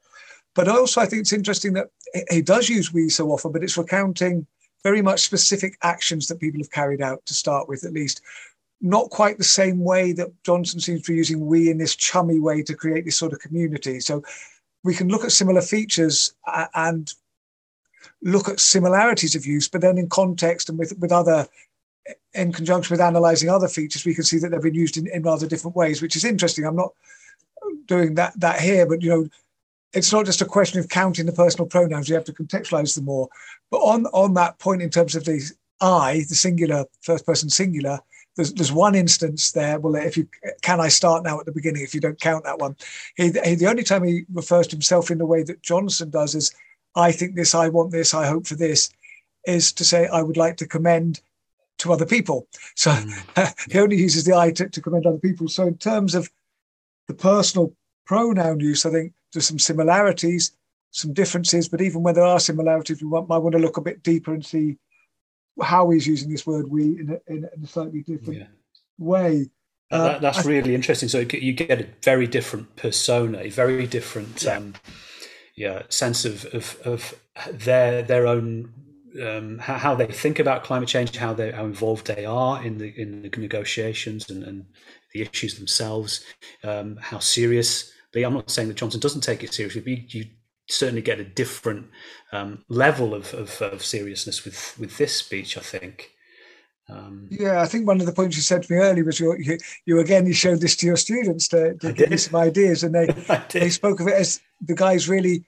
But 0.55 0.69
also, 0.69 1.01
I 1.01 1.07
think 1.07 1.21
it's 1.21 1.33
interesting 1.33 1.75
that 1.75 1.91
he 2.31 2.43
does 2.43 2.69
use 2.69 2.93
we 2.93 3.09
so 3.09 3.31
often, 3.31 3.53
but 3.53 3.63
it's 3.63 3.77
recounting 3.77 4.47
very 4.83 5.03
much 5.03 5.21
specific 5.21 5.77
actions 5.83 6.27
that 6.27 6.41
people 6.41 6.61
have 6.61 6.71
carried 6.71 7.03
out 7.03 7.25
to 7.27 7.35
start 7.35 7.69
with, 7.69 7.85
at 7.85 7.93
least. 7.93 8.21
not 8.85 9.09
quite 9.09 9.39
the 9.39 9.45
same 9.45 9.83
way 9.83 10.13
that 10.13 10.31
Johnson 10.45 10.79
seems 10.79 11.03
to 11.03 11.13
be 11.13 11.17
using 11.17 11.47
we 11.47 11.71
in 11.71 11.79
this 11.79 11.97
chummy 11.97 12.39
way 12.39 12.63
to 12.63 12.75
create 12.75 13.07
this 13.07 13.17
sort 13.17 13.33
of 13.33 13.41
community. 13.41 13.99
So 13.99 14.23
we 14.83 14.95
can 14.95 15.09
look 15.09 15.25
at 15.25 15.33
similar 15.33 15.63
features 15.63 16.35
and 16.75 17.11
look 18.21 18.49
at 18.49 18.61
similarities 18.61 19.35
of 19.35 19.47
use, 19.47 19.69
but 19.69 19.81
then 19.81 19.97
in 19.97 20.11
context 20.11 20.69
and 20.69 20.79
with, 20.79 20.93
with 20.99 21.13
other, 21.13 21.49
in 22.35 22.53
conjunction 22.53 22.93
with 22.93 23.01
analyzing 23.01 23.49
other 23.49 23.69
features, 23.69 24.05
we 24.05 24.15
can 24.15 24.25
see 24.25 24.39
that 24.39 24.51
they've 24.51 24.61
been 24.61 24.75
used 24.75 24.99
in, 24.99 25.07
in 25.07 25.23
rather 25.23 25.47
different 25.47 25.77
ways, 25.77 26.03
which 26.03 26.15
is 26.15 26.25
interesting. 26.25 26.67
I'm 26.67 26.77
not 26.77 26.93
doing 27.87 28.15
that 28.15 28.39
that 28.41 28.61
here, 28.61 28.87
but 28.87 29.03
you 29.03 29.11
know, 29.11 29.29
it's 29.93 30.13
not 30.13 30.27
just 30.27 30.43
a 30.43 30.47
question 30.47 30.81
of 30.81 30.89
counting 30.89 31.27
the 31.27 31.33
personal 31.33 31.67
pronouns. 31.67 32.09
You 32.09 32.15
have 32.17 32.25
to 32.25 32.33
contextualize 32.33 32.95
them 32.95 33.05
more. 33.05 33.29
But 33.71 33.79
on 33.79 34.07
on 34.07 34.35
that 34.35 34.59
point, 34.59 34.83
in 34.83 34.91
terms 34.91 35.15
of 35.15 35.25
the 35.25 35.43
I, 35.81 36.25
the 36.29 36.35
singular, 36.35 36.85
first 37.03 37.27
person 37.27 37.51
singular, 37.51 38.01
there's, 38.37 38.53
there's 38.53 38.73
one 38.73 38.95
instance 38.95 39.53
there. 39.53 39.79
Well, 39.79 39.95
if 39.95 40.17
you 40.17 40.29
can, 40.63 40.81
I 40.81 40.89
start 40.89 41.25
now 41.25 41.39
at 41.39 41.47
the 41.47 41.53
beginning. 41.53 41.83
If 41.83 41.95
you 41.95 42.01
don't 42.01 42.21
count 42.21 42.45
that 42.45 42.59
one, 42.59 42.77
he, 43.17 43.33
he, 43.45 43.55
the 43.55 43.69
only 43.69 43.83
time 43.83 44.03
he 44.05 44.25
refers 44.33 44.67
to 44.69 44.77
himself 44.77 45.11
in 45.11 45.19
the 45.19 45.27
way 45.27 45.43
that 45.45 45.63
Johnson 45.63 46.11
does 46.11 46.35
is, 46.35 46.53
"I 46.97 47.13
think 47.13 47.35
this, 47.35 47.55
I 47.55 47.69
want 47.69 47.93
this, 47.93 48.15
I 48.15 48.27
hope 48.27 48.47
for 48.47 48.57
this," 48.57 48.91
is 49.47 49.73
to 49.75 49.85
say, 49.85 50.07
"I 50.07 50.23
would 50.23 50.37
like 50.37 50.57
to 50.59 50.67
commend 50.67 51.21
to 51.79 51.93
other 51.93 52.07
people." 52.07 52.49
So 52.75 52.91
mm. 52.91 53.69
he 53.73 53.79
only 53.79 53.97
uses 53.97 54.25
the 54.25 54.35
I 54.35 54.51
to, 54.53 54.69
to 54.69 54.81
commend 54.81 55.07
other 55.07 55.19
people. 55.19 55.49
So 55.49 55.67
in 55.67 55.79
terms 55.79 56.15
of 56.15 56.31
the 57.09 57.15
personal 57.15 57.75
pronoun 58.07 58.61
use, 58.61 58.87
I 58.87 58.91
think 58.91 59.13
there's 59.33 59.47
some 59.47 59.59
similarities, 59.59 60.53
some 60.91 61.13
differences, 61.13 61.69
but 61.69 61.81
even 61.81 62.03
when 62.03 62.15
there 62.15 62.25
are 62.25 62.41
similarities, 62.41 63.03
we 63.03 63.09
might 63.09 63.39
want 63.39 63.53
to 63.53 63.59
look 63.59 63.77
a 63.77 63.83
bit 63.83 64.03
deeper 64.03 64.33
and 64.33 64.45
see 64.45 64.79
how 65.63 65.91
he's 65.91 66.07
using 66.07 66.31
this 66.31 66.47
word 66.47 66.69
"we" 66.69 67.01
in 67.01 67.11
a, 67.11 67.33
in 67.33 67.49
a 67.63 67.67
slightly 67.67 68.03
different 68.03 68.41
yeah. 68.41 68.47
way. 68.99 69.51
Uh, 69.91 70.05
that, 70.05 70.21
that's 70.21 70.45
really 70.45 70.75
interesting. 70.75 71.09
So 71.09 71.21
you 71.21 71.53
get 71.53 71.81
a 71.81 71.87
very 72.03 72.27
different 72.27 72.75
persona, 72.77 73.39
a 73.39 73.51
very 73.51 73.87
different, 73.87 74.43
yeah, 74.43 74.57
um, 74.57 74.75
yeah 75.57 75.83
sense 75.89 76.25
of, 76.25 76.47
of, 76.47 76.79
of 76.85 77.15
their 77.51 78.03
their 78.03 78.27
own 78.27 78.73
um, 79.23 79.59
how, 79.59 79.79
how, 79.79 79.95
they 79.95 80.07
think 80.07 80.41
about 80.41 80.65
climate 80.65 80.89
change, 80.89 81.17
how 81.17 81.35
they 81.35 81.53
how 81.53 81.65
involved 81.65 82.07
they 82.07 82.25
are 82.25 82.65
in 82.65 82.79
the 82.79 82.89
in 83.01 83.23
the 83.23 83.29
negotiations 83.29 84.29
and, 84.29 84.43
and 84.43 84.67
the 85.15 85.23
issues 85.23 85.55
themselves, 85.55 86.25
um, 86.63 86.99
how 87.01 87.21
serious. 87.21 87.93
I'm 88.15 88.35
not 88.35 88.51
saying 88.51 88.69
that 88.69 88.77
Johnson 88.77 89.01
doesn't 89.01 89.23
take 89.23 89.43
it 89.43 89.55
seriously, 89.55 89.81
but 89.81 90.15
you 90.15 90.27
certainly 90.69 91.03
get 91.03 91.21
a 91.21 91.25
different 91.25 91.87
um, 92.33 92.65
level 92.69 93.15
of, 93.15 93.33
of, 93.35 93.61
of, 93.61 93.85
seriousness 93.85 94.45
with 94.45 94.77
with 94.79 94.99
this 94.99 95.17
speech. 95.17 95.57
I 95.57 95.61
think. 95.61 96.11
Um, 96.89 97.29
yeah, 97.31 97.61
I 97.61 97.67
think 97.67 97.87
one 97.87 97.99
of 97.99 98.07
the 98.07 98.13
points 98.13 98.37
you 98.37 98.43
said 98.43 98.63
to 98.63 98.73
me 98.73 98.79
earlier 98.79 99.05
was 99.05 99.19
you, 99.19 99.35
you, 99.39 99.59
you 99.87 100.01
again 100.01 100.27
you 100.27 100.33
showed 100.33 100.61
this 100.61 100.77
to 100.77 100.87
your 100.87 100.97
students 100.97 101.49
to, 101.49 101.75
to 101.79 101.93
give 101.93 102.11
you 102.11 102.19
some 102.19 102.39
ideas, 102.39 102.85
and 102.85 102.95
they 102.95 103.07
they 103.51 103.71
spoke 103.71 104.01
of 104.01 104.07
it 104.07 104.15
as 104.15 104.41
the 104.61 104.75
guy's 104.75 105.09
really 105.09 105.45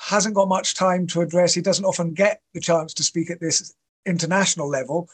hasn't 0.00 0.34
got 0.34 0.48
much 0.48 0.74
time 0.74 1.06
to 1.08 1.20
address. 1.20 1.54
He 1.54 1.60
doesn't 1.60 1.84
often 1.84 2.14
get 2.14 2.40
the 2.54 2.60
chance 2.60 2.94
to 2.94 3.04
speak 3.04 3.30
at 3.30 3.40
this 3.40 3.74
international 4.06 4.68
level, 4.68 5.08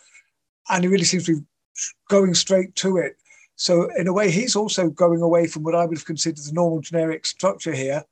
and 0.71 0.85
he 0.85 0.89
really 0.89 1.05
seems 1.05 1.27
to 1.27 1.37
be 1.37 1.47
going 2.09 2.35
straight 2.35 2.75
to 2.77 2.97
it. 2.97 3.17
So 3.57 3.89
in 3.97 4.09
a 4.09 4.13
way, 4.13 4.31
he's 4.31 4.57
also 4.57 4.91
going 4.91 5.23
away 5.23 5.47
from 5.47 5.63
what 5.63 5.75
I 5.75 5.85
would 5.87 5.97
have 5.97 6.07
considered 6.07 6.45
the 6.45 6.53
normal 6.53 6.81
generic 6.81 7.25
structure 7.25 7.73
here 7.73 8.05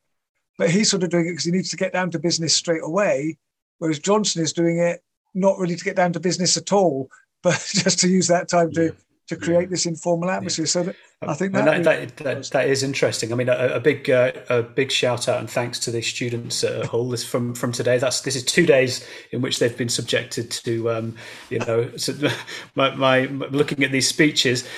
but 0.58 0.70
he's 0.70 0.90
sort 0.90 1.02
of 1.02 1.10
doing 1.10 1.26
it 1.26 1.30
because 1.30 1.44
he 1.44 1.50
needs 1.50 1.70
to 1.70 1.76
get 1.76 1.92
down 1.92 2.10
to 2.10 2.18
business 2.18 2.54
straight 2.54 2.82
away, 2.82 3.38
whereas 3.78 3.98
Johnson 3.98 4.42
is 4.42 4.52
doing 4.52 4.78
it 4.78 5.02
not 5.34 5.58
really 5.58 5.76
to 5.76 5.84
get 5.84 5.96
down 5.96 6.12
to 6.12 6.20
business 6.20 6.56
at 6.56 6.72
all, 6.72 7.10
but 7.42 7.54
just 7.74 7.98
to 8.00 8.08
use 8.08 8.28
that 8.28 8.48
time 8.48 8.70
to 8.72 8.84
yeah. 8.84 8.90
to 8.90 8.96
create 9.36 9.70
this 9.70 9.86
informal 9.86 10.30
atmosphere. 10.30 10.64
Yeah. 10.64 10.70
So 10.70 10.82
that, 10.84 10.96
I 11.22 11.34
think 11.34 11.52
that, 11.52 11.64
that, 11.64 11.84
that, 11.84 12.16
that, 12.16 12.50
that 12.50 12.68
is 12.68 12.82
interesting. 12.82 13.32
I 13.32 13.36
mean, 13.36 13.48
a, 13.48 13.74
a 13.74 13.80
big 13.80 14.10
uh, 14.10 14.32
a 14.48 14.62
big 14.62 14.90
shout 14.90 15.28
out 15.28 15.40
and 15.40 15.48
thanks 15.48 15.78
to 15.80 15.90
the 15.90 16.02
students 16.02 16.64
at 16.64 16.86
Hull. 16.86 17.08
This 17.08 17.24
from 17.24 17.54
from 17.54 17.72
today. 17.72 17.98
That's 17.98 18.20
this 18.22 18.36
is 18.36 18.44
two 18.44 18.66
days 18.66 19.06
in 19.30 19.40
which 19.40 19.58
they've 19.58 19.76
been 19.76 19.88
subjected 19.88 20.50
to 20.50 20.90
um, 20.90 21.16
you 21.50 21.58
know 21.60 21.90
my, 22.74 22.94
my 22.94 23.20
looking 23.26 23.84
at 23.84 23.92
these 23.92 24.08
speeches 24.08 24.68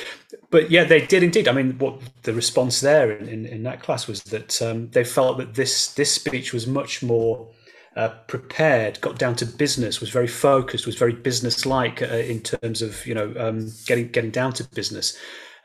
but 0.50 0.70
yeah, 0.70 0.84
they 0.84 1.04
did 1.04 1.22
indeed. 1.22 1.48
I 1.48 1.52
mean, 1.52 1.78
what 1.78 2.00
the 2.22 2.32
response 2.32 2.80
there 2.80 3.10
in, 3.12 3.28
in, 3.28 3.46
in 3.46 3.62
that 3.64 3.82
class 3.82 4.06
was 4.06 4.22
that 4.24 4.60
um, 4.62 4.88
they 4.90 5.04
felt 5.04 5.38
that 5.38 5.54
this 5.54 5.92
this 5.94 6.12
speech 6.12 6.52
was 6.52 6.66
much 6.66 7.02
more 7.02 7.48
uh, 7.96 8.10
prepared, 8.26 9.00
got 9.00 9.18
down 9.18 9.36
to 9.36 9.46
business, 9.46 10.00
was 10.00 10.10
very 10.10 10.26
focused, 10.26 10.86
was 10.86 10.96
very 10.96 11.12
business-like 11.12 12.02
uh, 12.02 12.06
in 12.06 12.40
terms 12.40 12.82
of 12.82 13.06
you 13.06 13.14
know 13.14 13.32
um, 13.38 13.70
getting 13.86 14.08
getting 14.08 14.30
down 14.30 14.52
to 14.54 14.64
business. 14.70 15.16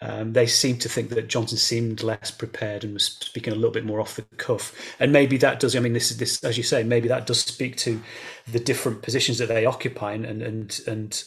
Um, 0.01 0.31
they 0.31 0.47
seemed 0.47 0.79
to 0.81 0.89
think 0.89 1.09
that 1.09 1.27
Johnson 1.27 1.57
seemed 1.57 2.03
less 2.03 2.31
prepared 2.31 2.85
and 2.85 2.93
was 2.93 3.05
speaking 3.05 3.51
a 3.51 3.55
little 3.55 3.71
bit 3.71 3.83
more 3.83 3.99
off 3.99 4.15
the 4.15 4.21
cuff. 4.37 4.73
And 4.99 5.11
maybe 5.11 5.35
that 5.37 5.59
does. 5.59 5.75
I 5.75 5.79
mean, 5.79 5.93
this 5.93 6.11
is 6.11 6.17
this, 6.17 6.41
as 6.43 6.55
you 6.57 6.63
say, 6.63 6.83
maybe 6.83 7.09
that 7.09 7.27
does 7.27 7.41
speak 7.41 7.75
to 7.77 8.01
the 8.47 8.59
different 8.59 9.01
positions 9.01 9.39
that 9.39 9.47
they 9.47 9.65
occupy 9.65 10.13
and 10.13 10.25
and 10.25 10.79
and 10.87 11.23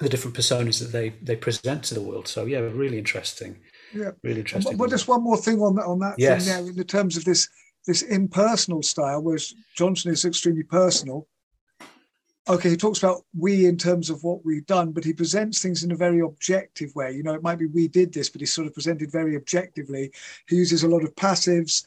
the 0.00 0.08
different 0.08 0.36
personas 0.36 0.80
that 0.80 0.92
they 0.92 1.10
they 1.22 1.36
present 1.36 1.84
to 1.84 1.94
the 1.94 2.02
world. 2.02 2.28
So 2.28 2.44
yeah, 2.44 2.58
really 2.58 2.98
interesting. 2.98 3.58
Yeah, 3.94 4.10
really 4.22 4.40
interesting. 4.40 4.76
But 4.76 4.90
just 4.90 5.08
one 5.08 5.22
more 5.22 5.38
thing 5.38 5.60
on 5.60 5.76
that 5.76 5.86
on 5.86 5.98
that 6.00 6.16
yes. 6.18 6.44
thing 6.44 6.54
there 6.54 6.70
in 6.70 6.76
the 6.76 6.84
terms 6.84 7.16
of 7.16 7.24
this 7.24 7.48
this 7.88 8.02
impersonal 8.02 8.82
style, 8.82 9.22
whereas 9.22 9.54
Johnson 9.74 10.12
is 10.12 10.24
extremely 10.24 10.62
personal. 10.62 11.26
Okay, 12.48 12.70
he 12.70 12.76
talks 12.76 12.98
about 12.98 13.24
we 13.36 13.66
in 13.66 13.76
terms 13.76 14.10
of 14.10 14.22
what 14.22 14.44
we've 14.44 14.66
done, 14.66 14.92
but 14.92 15.04
he 15.04 15.12
presents 15.12 15.60
things 15.60 15.82
in 15.82 15.90
a 15.90 15.96
very 15.96 16.20
objective 16.20 16.94
way. 16.94 17.12
You 17.12 17.22
know, 17.22 17.34
it 17.34 17.42
might 17.42 17.58
be 17.58 17.66
we 17.66 17.88
did 17.88 18.12
this, 18.12 18.30
but 18.30 18.40
he's 18.40 18.52
sort 18.52 18.66
of 18.66 18.74
presented 18.74 19.10
very 19.10 19.36
objectively. 19.36 20.12
He 20.48 20.56
uses 20.56 20.82
a 20.82 20.88
lot 20.88 21.02
of 21.02 21.14
passives 21.16 21.84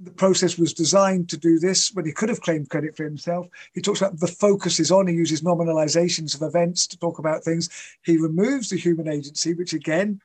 the 0.00 0.10
process 0.10 0.58
was 0.58 0.74
designed 0.74 1.28
to 1.30 1.38
do 1.38 1.58
this 1.58 1.92
when 1.94 2.04
he 2.04 2.12
could 2.12 2.28
have 2.28 2.42
claimed 2.42 2.68
credit 2.68 2.96
for 2.96 3.04
himself. 3.04 3.46
He 3.72 3.80
talks 3.80 4.00
about 4.00 4.20
the 4.20 4.26
focus 4.26 4.78
is 4.78 4.90
on, 4.90 5.06
he 5.06 5.14
uses 5.14 5.40
nominalizations 5.40 6.34
of 6.34 6.42
events 6.42 6.86
to 6.88 6.98
talk 6.98 7.18
about 7.18 7.42
things. 7.42 7.70
He 8.04 8.18
removes 8.18 8.68
the 8.68 8.76
human 8.76 9.08
agency, 9.08 9.54
which 9.54 9.72
again, 9.72 10.20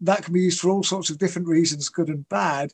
that 0.00 0.22
can 0.24 0.34
be 0.34 0.42
used 0.42 0.60
for 0.60 0.70
all 0.70 0.82
sorts 0.82 1.10
of 1.10 1.18
different 1.18 1.48
reasons, 1.48 1.88
good 1.88 2.08
and 2.08 2.28
bad. 2.28 2.72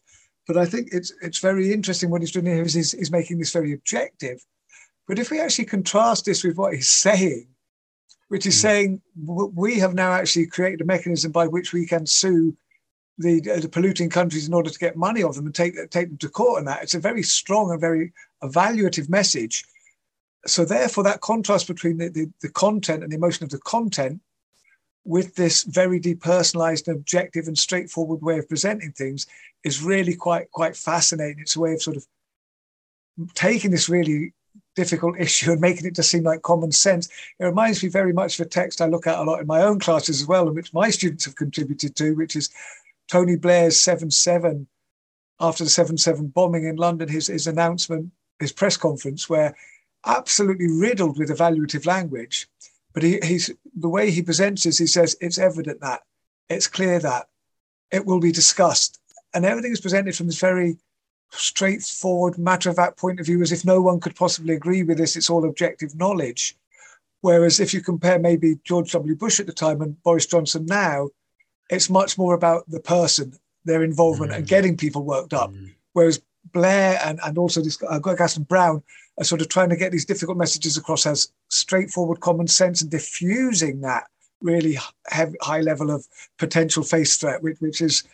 But 0.48 0.56
I 0.56 0.64
think 0.64 0.88
it's 0.92 1.12
it's 1.20 1.38
very 1.38 1.72
interesting 1.72 2.08
what 2.10 2.22
he's 2.22 2.32
doing 2.32 2.46
here 2.46 2.62
is 2.62 2.72
he's, 2.72 2.92
he's 2.92 3.12
making 3.12 3.38
this 3.38 3.52
very 3.52 3.72
objective. 3.74 4.44
But 5.06 5.18
if 5.18 5.30
we 5.30 5.40
actually 5.40 5.66
contrast 5.66 6.24
this 6.24 6.42
with 6.42 6.56
what 6.56 6.74
he's 6.74 6.88
saying, 6.88 7.48
which 8.28 8.46
is 8.46 8.56
mm. 8.56 8.62
saying 8.62 9.02
we 9.26 9.78
have 9.78 9.94
now 9.94 10.12
actually 10.12 10.46
created 10.46 10.80
a 10.80 10.86
mechanism 10.86 11.32
by 11.32 11.46
which 11.46 11.74
we 11.74 11.86
can 11.86 12.06
sue 12.06 12.56
the, 13.18 13.42
uh, 13.50 13.60
the 13.60 13.68
polluting 13.68 14.08
countries 14.08 14.48
in 14.48 14.54
order 14.54 14.70
to 14.70 14.78
get 14.78 14.96
money 14.96 15.22
off 15.22 15.34
them 15.34 15.46
and 15.46 15.54
take 15.54 15.74
take 15.90 16.08
them 16.08 16.18
to 16.18 16.28
court 16.30 16.60
and 16.60 16.68
that. 16.68 16.82
It's 16.82 16.94
a 16.94 17.00
very 17.00 17.22
strong 17.22 17.70
and 17.70 17.80
very 17.80 18.12
evaluative 18.42 19.10
message. 19.10 19.66
So 20.46 20.64
therefore, 20.64 21.04
that 21.04 21.20
contrast 21.20 21.66
between 21.66 21.98
the, 21.98 22.08
the, 22.08 22.32
the 22.40 22.48
content 22.48 23.02
and 23.02 23.12
the 23.12 23.16
emotion 23.16 23.44
of 23.44 23.50
the 23.50 23.58
content 23.58 24.22
with 25.04 25.34
this 25.36 25.62
very 25.62 26.00
depersonalized 26.00 26.88
and 26.88 26.96
objective 26.96 27.46
and 27.46 27.58
straightforward 27.58 28.20
way 28.22 28.38
of 28.38 28.48
presenting 28.48 28.92
things 28.92 29.26
is 29.64 29.82
really 29.82 30.14
quite 30.14 30.50
quite 30.50 30.76
fascinating. 30.76 31.40
It's 31.40 31.56
a 31.56 31.60
way 31.60 31.72
of 31.72 31.82
sort 31.82 31.96
of 31.96 32.06
taking 33.34 33.70
this 33.70 33.88
really 33.88 34.32
difficult 34.76 35.18
issue 35.18 35.52
and 35.52 35.60
making 35.60 35.86
it 35.86 35.94
just 35.94 36.10
seem 36.10 36.24
like 36.24 36.42
common 36.42 36.72
sense. 36.72 37.08
It 37.38 37.44
reminds 37.44 37.82
me 37.82 37.88
very 37.88 38.12
much 38.12 38.38
of 38.38 38.46
a 38.46 38.48
text 38.48 38.80
I 38.80 38.86
look 38.86 39.06
at 39.06 39.18
a 39.18 39.22
lot 39.22 39.40
in 39.40 39.46
my 39.46 39.62
own 39.62 39.80
classes 39.80 40.20
as 40.20 40.28
well, 40.28 40.46
and 40.46 40.56
which 40.56 40.74
my 40.74 40.90
students 40.90 41.24
have 41.24 41.36
contributed 41.36 41.96
to, 41.96 42.12
which 42.12 42.36
is 42.36 42.50
Tony 43.10 43.36
Blair's 43.36 43.80
7 43.80 44.10
7 44.10 44.66
after 45.40 45.64
the 45.64 45.70
7 45.70 45.96
7 45.96 46.28
bombing 46.28 46.64
in 46.64 46.76
London, 46.76 47.08
his, 47.08 47.28
his 47.28 47.46
announcement, 47.46 48.10
his 48.38 48.52
press 48.52 48.76
conference, 48.76 49.28
where 49.28 49.56
absolutely 50.06 50.70
riddled 50.70 51.18
with 51.18 51.30
evaluative 51.30 51.86
language. 51.86 52.48
But 52.94 53.02
he, 53.02 53.18
he's 53.22 53.50
the 53.76 53.88
way 53.88 54.10
he 54.10 54.22
presents 54.22 54.64
this, 54.64 54.78
he 54.78 54.86
says, 54.86 55.16
it's 55.20 55.38
evident 55.38 55.80
that, 55.80 56.00
it's 56.48 56.66
clear 56.66 56.98
that, 57.00 57.28
it 57.90 58.04
will 58.04 58.20
be 58.20 58.32
discussed. 58.32 59.00
And 59.34 59.44
everything 59.44 59.72
is 59.72 59.80
presented 59.80 60.16
from 60.16 60.26
this 60.26 60.40
very 60.40 60.78
straightforward, 61.30 62.38
matter 62.38 62.70
of 62.70 62.76
fact 62.76 62.98
point 62.98 63.20
of 63.20 63.26
view, 63.26 63.42
as 63.42 63.52
if 63.52 63.64
no 63.64 63.80
one 63.80 64.00
could 64.00 64.16
possibly 64.16 64.54
agree 64.54 64.82
with 64.82 64.98
this, 64.98 65.16
it's 65.16 65.30
all 65.30 65.44
objective 65.44 65.94
knowledge. 65.94 66.56
Whereas 67.20 67.60
if 67.60 67.74
you 67.74 67.82
compare 67.82 68.18
maybe 68.18 68.58
George 68.64 68.92
W. 68.92 69.14
Bush 69.14 69.40
at 69.40 69.46
the 69.46 69.52
time 69.52 69.82
and 69.82 70.00
Boris 70.02 70.26
Johnson 70.26 70.66
now, 70.66 71.10
it's 71.70 71.90
much 71.90 72.16
more 72.16 72.34
about 72.34 72.68
the 72.68 72.80
person, 72.80 73.34
their 73.64 73.82
involvement, 73.82 74.32
mm. 74.32 74.36
and 74.36 74.46
getting 74.46 74.76
people 74.76 75.02
worked 75.02 75.34
up. 75.34 75.52
Mm. 75.52 75.74
Whereas 75.92 76.22
Blair 76.52 76.98
and, 77.04 77.20
and 77.24 77.36
also 77.36 77.60
this 77.60 77.78
uh, 77.86 77.98
Gaston 77.98 78.44
Browne 78.44 78.82
are 79.18 79.24
sort 79.24 79.40
of 79.40 79.48
trying 79.48 79.68
to 79.70 79.76
get 79.76 79.92
these 79.92 80.04
difficult 80.04 80.38
messages 80.38 80.76
across 80.76 81.06
as 81.06 81.30
straightforward 81.50 82.20
common 82.20 82.46
sense 82.46 82.82
and 82.82 82.90
diffusing 82.90 83.80
that 83.80 84.04
really 84.40 84.78
heavy, 85.08 85.36
high 85.42 85.60
level 85.60 85.90
of 85.90 86.06
potential 86.38 86.82
face 86.82 87.16
threat, 87.16 87.42
which, 87.42 87.58
which 87.60 87.80
is, 87.80 88.04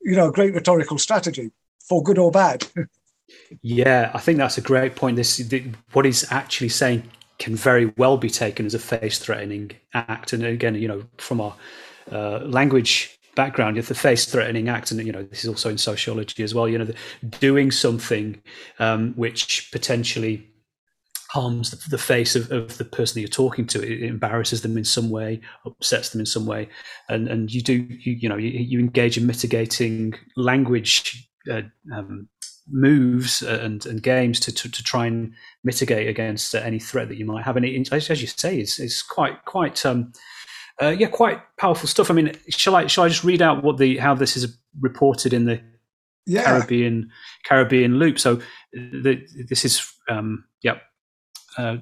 you 0.00 0.14
know, 0.14 0.28
a 0.28 0.32
great 0.32 0.54
rhetorical 0.54 0.98
strategy 0.98 1.50
for 1.80 2.02
good 2.02 2.18
or 2.18 2.30
bad. 2.30 2.66
yeah, 3.62 4.10
I 4.14 4.18
think 4.18 4.38
that's 4.38 4.58
a 4.58 4.62
great 4.62 4.94
point. 4.94 5.16
This 5.16 5.38
the, 5.38 5.64
what 5.92 6.04
he's 6.04 6.30
actually 6.30 6.68
saying 6.68 7.02
can 7.38 7.56
very 7.56 7.86
well 7.96 8.16
be 8.16 8.30
taken 8.30 8.66
as 8.66 8.74
a 8.74 8.78
face 8.78 9.18
threatening 9.18 9.72
act, 9.94 10.32
and 10.32 10.44
again, 10.44 10.76
you 10.76 10.86
know, 10.86 11.02
from 11.18 11.40
our 11.40 11.56
uh, 12.10 12.38
language 12.40 13.18
background, 13.34 13.76
the 13.76 13.94
face-threatening 13.94 14.68
act, 14.68 14.90
and 14.90 15.04
you 15.04 15.12
know 15.12 15.22
this 15.22 15.44
is 15.44 15.48
also 15.48 15.70
in 15.70 15.78
sociology 15.78 16.42
as 16.42 16.54
well. 16.54 16.68
You 16.68 16.78
know, 16.78 16.88
doing 17.40 17.70
something 17.70 18.40
um, 18.78 19.14
which 19.14 19.70
potentially 19.72 20.48
harms 21.32 21.70
the, 21.70 21.88
the 21.88 21.98
face 21.98 22.36
of, 22.36 22.52
of, 22.52 22.76
the 22.76 22.84
person 22.84 23.14
that 23.14 23.20
you're 23.20 23.28
talking 23.28 23.66
to. 23.66 23.80
It, 23.80 24.02
embarrasses 24.02 24.60
them 24.60 24.76
in 24.76 24.84
some 24.84 25.08
way, 25.08 25.40
upsets 25.64 26.10
them 26.10 26.20
in 26.20 26.26
some 26.26 26.44
way, 26.44 26.68
and 27.08 27.26
and 27.26 27.52
you 27.52 27.62
do 27.62 27.72
you, 27.72 28.12
you 28.12 28.28
know 28.28 28.36
you, 28.36 28.50
you 28.50 28.78
engage 28.78 29.16
in 29.16 29.26
mitigating 29.26 30.14
language 30.36 31.26
uh, 31.50 31.62
um, 31.92 32.28
moves 32.70 33.42
and, 33.42 33.86
and 33.86 34.02
games 34.02 34.38
to, 34.40 34.52
to, 34.52 34.70
to, 34.70 34.84
try 34.84 35.06
and 35.06 35.32
mitigate 35.64 36.06
against 36.06 36.54
any 36.54 36.78
threat 36.78 37.08
that 37.08 37.16
you 37.16 37.24
might 37.24 37.44
have. 37.44 37.56
And 37.56 37.66
it, 37.66 37.92
as 37.92 38.20
you 38.20 38.28
say, 38.28 38.58
it's, 38.58 38.78
it's 38.78 39.02
quite 39.02 39.44
quite 39.46 39.84
um, 39.86 40.12
uh, 40.82 40.90
yeah 40.90 41.08
quite 41.08 41.40
powerful 41.56 41.88
stuff. 41.88 42.10
I 42.10 42.14
mean, 42.14 42.32
shall 42.50 42.76
I 42.76 42.86
shall 42.86 43.04
I 43.04 43.08
just 43.08 43.24
read 43.24 43.40
out 43.40 43.64
what 43.64 43.78
the 43.78 43.96
how 43.96 44.14
this 44.14 44.36
is 44.36 44.54
reported 44.80 45.32
in 45.32 45.46
the 45.46 45.62
yeah. 46.26 46.44
Caribbean 46.44 47.10
Caribbean 47.46 47.98
loop? 47.98 48.18
So 48.18 48.42
the, 48.74 49.26
this 49.48 49.64
is 49.64 49.90
um, 50.10 50.44
yeah 50.62 50.78
uh, 51.58 51.76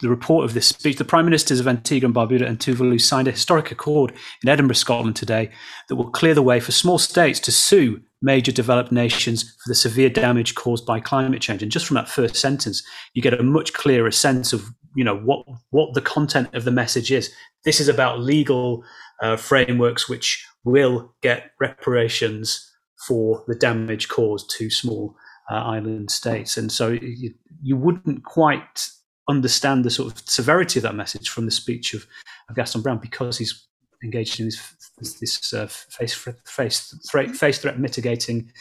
the 0.00 0.08
report 0.08 0.44
of 0.44 0.54
this 0.54 0.68
speech, 0.68 0.96
the 0.96 1.04
Prime 1.04 1.24
Ministers 1.24 1.60
of 1.60 1.68
Antigua 1.68 2.06
and 2.06 2.14
Barbuda 2.14 2.46
and 2.46 2.58
Tuvalu 2.58 3.00
signed 3.00 3.28
a 3.28 3.32
historic 3.32 3.70
accord 3.70 4.12
in 4.42 4.48
Edinburgh, 4.48 4.74
Scotland 4.74 5.16
today 5.16 5.50
that 5.88 5.96
will 5.96 6.10
clear 6.10 6.34
the 6.34 6.42
way 6.42 6.60
for 6.60 6.72
small 6.72 6.98
states 6.98 7.40
to 7.40 7.52
sue 7.52 8.00
major 8.22 8.52
developed 8.52 8.92
nations 8.92 9.42
for 9.42 9.68
the 9.68 9.74
severe 9.74 10.08
damage 10.10 10.54
caused 10.54 10.86
by 10.86 11.00
climate 11.00 11.40
change. 11.40 11.62
And 11.62 11.72
just 11.72 11.86
from 11.86 11.96
that 11.96 12.08
first 12.08 12.36
sentence, 12.36 12.82
you 13.14 13.22
get 13.22 13.38
a 13.38 13.42
much 13.42 13.72
clearer 13.72 14.10
sense 14.10 14.52
of 14.52 14.64
you 14.94 15.04
know 15.04 15.16
what 15.16 15.44
what 15.70 15.94
the 15.94 16.00
content 16.00 16.54
of 16.54 16.64
the 16.64 16.70
message 16.70 17.12
is. 17.12 17.32
This 17.64 17.80
is 17.80 17.88
about 17.88 18.20
legal 18.20 18.82
uh, 19.22 19.36
frameworks 19.36 20.08
which 20.08 20.46
will 20.64 21.14
get 21.22 21.50
reparations 21.60 22.70
for 23.06 23.44
the 23.46 23.54
damage 23.54 24.08
caused 24.08 24.50
to 24.56 24.70
small 24.70 25.16
uh, 25.50 25.54
island 25.54 26.10
states. 26.10 26.56
And 26.56 26.72
so 26.72 26.88
you, 26.88 27.34
you 27.62 27.76
wouldn't 27.76 28.24
quite 28.24 28.88
understand 29.28 29.84
the 29.84 29.90
sort 29.90 30.12
of 30.12 30.28
severity 30.28 30.78
of 30.78 30.84
that 30.84 30.94
message 30.94 31.28
from 31.28 31.44
the 31.44 31.50
speech 31.50 31.94
of, 31.94 32.06
of 32.48 32.56
Gaston 32.56 32.82
Browne 32.82 32.98
because 32.98 33.38
he's 33.38 33.66
engaged 34.02 34.40
in 34.40 34.46
this, 34.46 35.14
this 35.14 35.52
uh, 35.52 35.66
face, 35.66 36.14
face, 36.44 36.94
threat, 37.10 37.30
face 37.30 37.58
threat 37.58 37.78
mitigating 37.78 38.52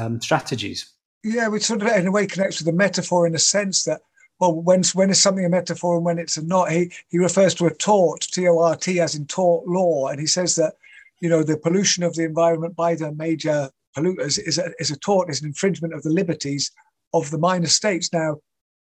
um, 0.00 0.20
strategies. 0.20 0.92
Yeah, 1.22 1.48
which 1.48 1.64
sort 1.64 1.82
of 1.82 1.88
in 1.88 2.06
a 2.06 2.12
way 2.12 2.26
connects 2.26 2.58
with 2.58 2.66
the 2.66 2.72
metaphor 2.72 3.26
in 3.26 3.34
the 3.34 3.38
sense 3.38 3.84
that 3.84 4.00
well, 4.40 4.54
when 4.54 4.82
when 4.94 5.10
is 5.10 5.20
something 5.20 5.44
a 5.44 5.50
metaphor 5.50 5.96
and 5.96 6.04
when 6.04 6.18
it's 6.18 6.38
a 6.38 6.46
not? 6.46 6.72
He 6.72 6.90
he 7.08 7.18
refers 7.18 7.54
to 7.56 7.66
a 7.66 7.74
tort, 7.74 8.22
T 8.22 8.48
O 8.48 8.58
R 8.58 8.74
T, 8.74 8.98
as 8.98 9.14
in 9.14 9.26
tort 9.26 9.68
law, 9.68 10.08
and 10.08 10.18
he 10.18 10.26
says 10.26 10.54
that 10.54 10.74
you 11.20 11.28
know 11.28 11.42
the 11.42 11.58
pollution 11.58 12.02
of 12.02 12.14
the 12.14 12.24
environment 12.24 12.74
by 12.74 12.94
the 12.94 13.12
major 13.12 13.70
polluters 13.94 14.38
is 14.38 14.56
a, 14.56 14.72
is 14.78 14.90
a 14.90 14.98
tort, 14.98 15.28
is 15.28 15.42
an 15.42 15.48
infringement 15.48 15.92
of 15.92 16.02
the 16.02 16.10
liberties 16.10 16.72
of 17.12 17.30
the 17.30 17.38
minor 17.38 17.66
states. 17.66 18.14
Now, 18.14 18.38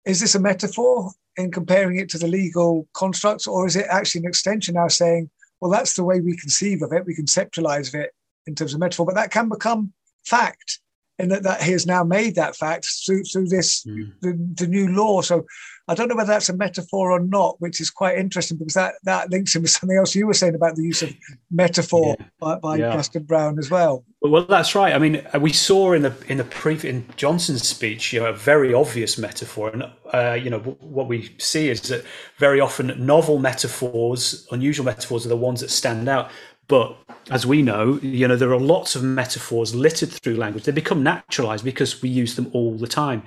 is 0.06 0.20
this 0.20 0.34
a 0.34 0.40
metaphor 0.40 1.10
in 1.36 1.50
comparing 1.50 1.96
it 1.96 2.08
to 2.10 2.18
the 2.18 2.26
legal 2.28 2.88
constructs, 2.94 3.46
or 3.46 3.66
is 3.66 3.76
it 3.76 3.86
actually 3.90 4.20
an 4.20 4.28
extension 4.28 4.74
now 4.74 4.88
saying, 4.88 5.28
well, 5.60 5.70
that's 5.70 5.94
the 5.94 6.04
way 6.04 6.20
we 6.20 6.36
conceive 6.36 6.82
of 6.82 6.92
it, 6.92 7.04
we 7.04 7.14
conceptualize 7.14 7.94
it 7.94 8.12
in 8.46 8.54
terms 8.54 8.72
of 8.72 8.80
metaphor, 8.80 9.04
but 9.04 9.16
that 9.16 9.30
can 9.30 9.48
become 9.48 9.92
fact, 10.24 10.80
and 11.18 11.30
that, 11.30 11.42
that 11.42 11.62
he 11.62 11.72
has 11.72 11.86
now 11.86 12.04
made 12.04 12.34
that 12.36 12.56
fact 12.56 12.86
through, 13.04 13.24
through 13.24 13.48
this 13.48 13.84
mm. 13.84 14.12
the, 14.20 14.32
the 14.54 14.66
new 14.66 14.88
law. 14.88 15.20
So 15.22 15.44
I 15.88 15.94
don't 15.94 16.08
know 16.08 16.16
whether 16.16 16.32
that's 16.32 16.48
a 16.48 16.56
metaphor 16.56 17.12
or 17.12 17.20
not, 17.20 17.60
which 17.60 17.80
is 17.80 17.90
quite 17.90 18.18
interesting 18.18 18.58
because 18.58 18.74
that, 18.74 18.94
that 19.04 19.30
links 19.30 19.54
in 19.54 19.62
with 19.62 19.70
something 19.72 19.96
else 19.96 20.14
you 20.14 20.26
were 20.26 20.34
saying 20.34 20.54
about 20.54 20.76
the 20.76 20.82
use 20.82 21.02
of 21.02 21.14
metaphor 21.50 22.16
yeah. 22.18 22.26
by, 22.40 22.54
by 22.56 22.76
yeah. 22.76 22.92
Gaston 22.92 23.24
Browne 23.24 23.58
as 23.58 23.70
well. 23.70 24.04
Well, 24.22 24.44
that's 24.44 24.74
right. 24.74 24.92
I 24.92 24.98
mean, 24.98 25.24
uh, 25.32 25.38
we 25.38 25.52
saw 25.52 25.92
in 25.92 26.02
the 26.02 26.14
in 26.26 26.38
the 26.38 26.44
pre 26.44 26.76
in 26.88 27.06
Johnson's 27.16 27.68
speech, 27.68 28.12
you 28.12 28.20
know, 28.20 28.26
a 28.26 28.32
very 28.32 28.74
obvious 28.74 29.18
metaphor, 29.18 29.70
and 29.70 29.84
uh, 30.12 30.32
you 30.32 30.50
know 30.50 30.58
what 30.58 31.06
we 31.06 31.34
see 31.38 31.68
is 31.68 31.82
that 31.82 32.04
very 32.38 32.58
often 32.58 32.92
novel 33.04 33.38
metaphors, 33.38 34.46
unusual 34.50 34.84
metaphors, 34.84 35.26
are 35.26 35.28
the 35.28 35.36
ones 35.36 35.60
that 35.60 35.70
stand 35.70 36.08
out. 36.08 36.30
But 36.68 36.96
as 37.30 37.44
we 37.44 37.62
know, 37.62 37.98
you 38.02 38.26
know, 38.26 38.36
there 38.36 38.52
are 38.52 38.60
lots 38.60 38.94
of 38.94 39.02
metaphors 39.02 39.74
littered 39.74 40.10
through 40.10 40.36
language. 40.36 40.64
They 40.64 40.72
become 40.72 41.02
naturalized 41.02 41.64
because 41.64 42.00
we 42.00 42.08
use 42.08 42.36
them 42.36 42.50
all 42.52 42.76
the 42.76 42.86
time. 42.86 43.24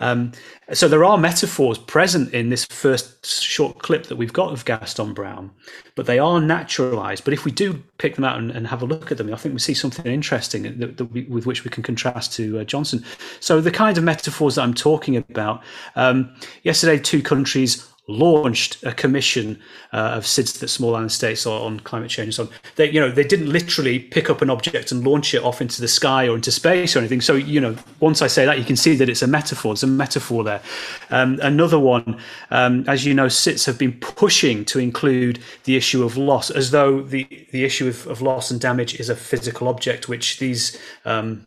Um, 0.00 0.32
so 0.72 0.88
there 0.88 1.04
are 1.04 1.16
metaphors 1.16 1.78
present 1.78 2.32
in 2.34 2.48
this 2.48 2.64
first 2.64 3.42
short 3.42 3.78
clip 3.78 4.06
that 4.06 4.16
we've 4.16 4.32
got 4.32 4.52
of 4.52 4.64
Gaston 4.64 5.14
Browne, 5.14 5.50
but 5.94 6.06
they 6.06 6.18
are 6.18 6.40
naturalized. 6.40 7.24
But 7.24 7.34
if 7.34 7.44
we 7.44 7.52
do 7.52 7.82
pick 7.98 8.16
them 8.16 8.24
out 8.24 8.38
and, 8.38 8.50
and 8.50 8.66
have 8.66 8.82
a 8.82 8.86
look 8.86 9.12
at 9.12 9.18
them, 9.18 9.32
I 9.32 9.36
think 9.36 9.52
we 9.52 9.60
see 9.60 9.74
something 9.74 10.06
interesting 10.06 10.78
that, 10.78 10.96
that 10.96 11.04
we, 11.06 11.22
with 11.24 11.46
which 11.46 11.64
we 11.64 11.70
can 11.70 11.84
contrast 11.84 12.32
to 12.34 12.60
uh, 12.60 12.64
Johnson. 12.64 13.04
So 13.38 13.60
the 13.60 13.70
kind 13.70 13.96
of 13.96 14.02
metaphors 14.02 14.56
that 14.56 14.62
I'm 14.62 14.74
talking 14.74 15.16
about, 15.16 15.62
um, 15.94 16.34
yesterday, 16.64 16.98
two 16.98 17.22
countries 17.22 17.88
launched 18.08 18.82
a 18.84 18.92
commission 18.92 19.60
uh, 19.92 20.14
of 20.14 20.24
SIDS 20.24 20.60
that 20.60 20.68
small 20.68 20.94
island 20.94 21.10
states 21.10 21.44
are 21.44 21.60
on 21.60 21.80
climate 21.80 22.08
change 22.08 22.26
and 22.26 22.34
so 22.34 22.42
on. 22.44 22.50
They, 22.76 22.90
you 22.90 23.00
know, 23.00 23.10
they 23.10 23.24
didn't 23.24 23.50
literally 23.50 23.98
pick 23.98 24.30
up 24.30 24.42
an 24.42 24.50
object 24.50 24.92
and 24.92 25.04
launch 25.04 25.34
it 25.34 25.42
off 25.42 25.60
into 25.60 25.80
the 25.80 25.88
sky 25.88 26.28
or 26.28 26.36
into 26.36 26.52
space 26.52 26.94
or 26.94 27.00
anything. 27.00 27.20
So, 27.20 27.34
you 27.34 27.60
know, 27.60 27.76
once 27.98 28.22
I 28.22 28.28
say 28.28 28.44
that, 28.44 28.58
you 28.58 28.64
can 28.64 28.76
see 28.76 28.94
that 28.96 29.08
it's 29.08 29.22
a 29.22 29.26
metaphor. 29.26 29.72
It's 29.72 29.82
a 29.82 29.88
metaphor 29.88 30.44
there. 30.44 30.62
Um, 31.10 31.40
another 31.42 31.80
one, 31.80 32.20
um, 32.50 32.84
as 32.88 33.04
you 33.04 33.12
know, 33.12 33.26
SIDS 33.26 33.66
have 33.66 33.78
been 33.78 33.92
pushing 33.94 34.64
to 34.66 34.78
include 34.78 35.40
the 35.64 35.76
issue 35.76 36.04
of 36.04 36.16
loss, 36.16 36.50
as 36.50 36.70
though 36.70 37.02
the 37.02 37.26
the 37.50 37.64
issue 37.64 37.88
of, 37.88 38.06
of 38.06 38.22
loss 38.22 38.50
and 38.50 38.60
damage 38.60 39.00
is 39.00 39.08
a 39.08 39.16
physical 39.16 39.68
object, 39.68 40.08
which 40.08 40.38
these 40.38 40.78
um, 41.04 41.46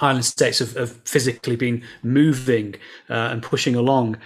island 0.00 0.24
states 0.24 0.58
have, 0.60 0.74
have, 0.74 0.92
physically 1.04 1.56
been 1.56 1.82
moving 2.02 2.74
uh, 3.10 3.28
and 3.32 3.42
pushing 3.42 3.74
along. 3.74 4.16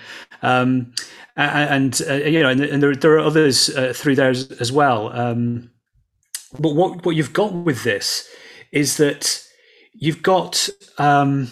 Um, 0.42 0.92
and 1.36 2.00
uh, 2.08 2.14
you 2.14 2.42
know, 2.42 2.50
and, 2.50 2.60
and, 2.60 2.82
there, 2.82 2.94
there 2.94 3.14
are 3.14 3.20
others 3.20 3.70
uh, 3.70 3.92
through 3.94 4.16
there 4.16 4.30
as, 4.30 4.50
as 4.52 4.70
well. 4.70 5.12
Um, 5.12 5.70
but 6.58 6.74
what 6.74 7.04
what 7.04 7.16
you've 7.16 7.32
got 7.32 7.52
with 7.52 7.84
this 7.84 8.28
is 8.70 8.96
that 8.98 9.42
you've 9.94 10.22
got 10.22 10.68
um, 10.98 11.50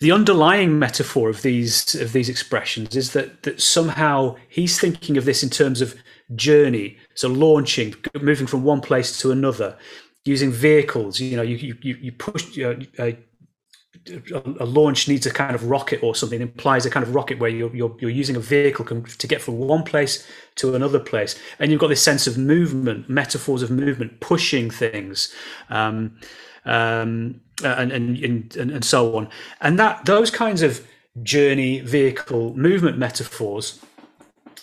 the 0.00 0.12
underlying 0.12 0.78
metaphor 0.78 1.30
of 1.30 1.42
these 1.42 1.94
of 1.94 2.12
these 2.12 2.28
expressions 2.28 2.94
is 2.94 3.12
that 3.12 3.42
that 3.44 3.60
somehow 3.60 4.36
he's 4.48 4.78
thinking 4.78 5.16
of 5.16 5.24
this 5.24 5.42
in 5.42 5.50
terms 5.50 5.80
of 5.80 5.94
journey, 6.34 6.98
so 7.14 7.28
launching, 7.28 7.94
moving 8.20 8.46
from 8.46 8.64
one 8.64 8.80
place 8.80 9.18
to 9.20 9.30
another, 9.30 9.76
using 10.24 10.50
vehicles. 10.50 11.20
You 11.20 11.36
know, 11.36 11.42
you 11.42 11.76
you 11.82 11.94
you 12.00 12.12
push. 12.12 12.58
Uh, 12.58 13.12
a 14.58 14.64
launch 14.64 15.08
needs 15.08 15.24
a 15.26 15.30
kind 15.30 15.54
of 15.54 15.64
rocket 15.64 16.02
or 16.02 16.14
something 16.14 16.40
it 16.40 16.42
implies 16.42 16.84
a 16.84 16.90
kind 16.90 17.06
of 17.06 17.14
rocket 17.14 17.38
where 17.38 17.50
you're, 17.50 17.74
you're, 17.74 17.94
you're 18.00 18.10
using 18.10 18.36
a 18.36 18.40
vehicle 18.40 18.84
to 18.84 19.26
get 19.26 19.40
from 19.40 19.58
one 19.58 19.84
place 19.84 20.26
to 20.56 20.74
another 20.74 20.98
place 20.98 21.38
and 21.58 21.70
you've 21.70 21.80
got 21.80 21.88
this 21.88 22.02
sense 22.02 22.26
of 22.26 22.36
movement 22.36 23.08
metaphors 23.08 23.62
of 23.62 23.70
movement 23.70 24.20
pushing 24.20 24.70
things 24.70 25.32
um, 25.70 26.16
um, 26.64 27.40
and, 27.62 27.92
and, 27.92 28.18
and, 28.18 28.56
and 28.56 28.84
so 28.84 29.16
on 29.16 29.28
and 29.60 29.78
that 29.78 30.04
those 30.06 30.30
kinds 30.30 30.62
of 30.62 30.84
journey 31.22 31.80
vehicle 31.80 32.56
movement 32.56 32.98
metaphors 32.98 33.78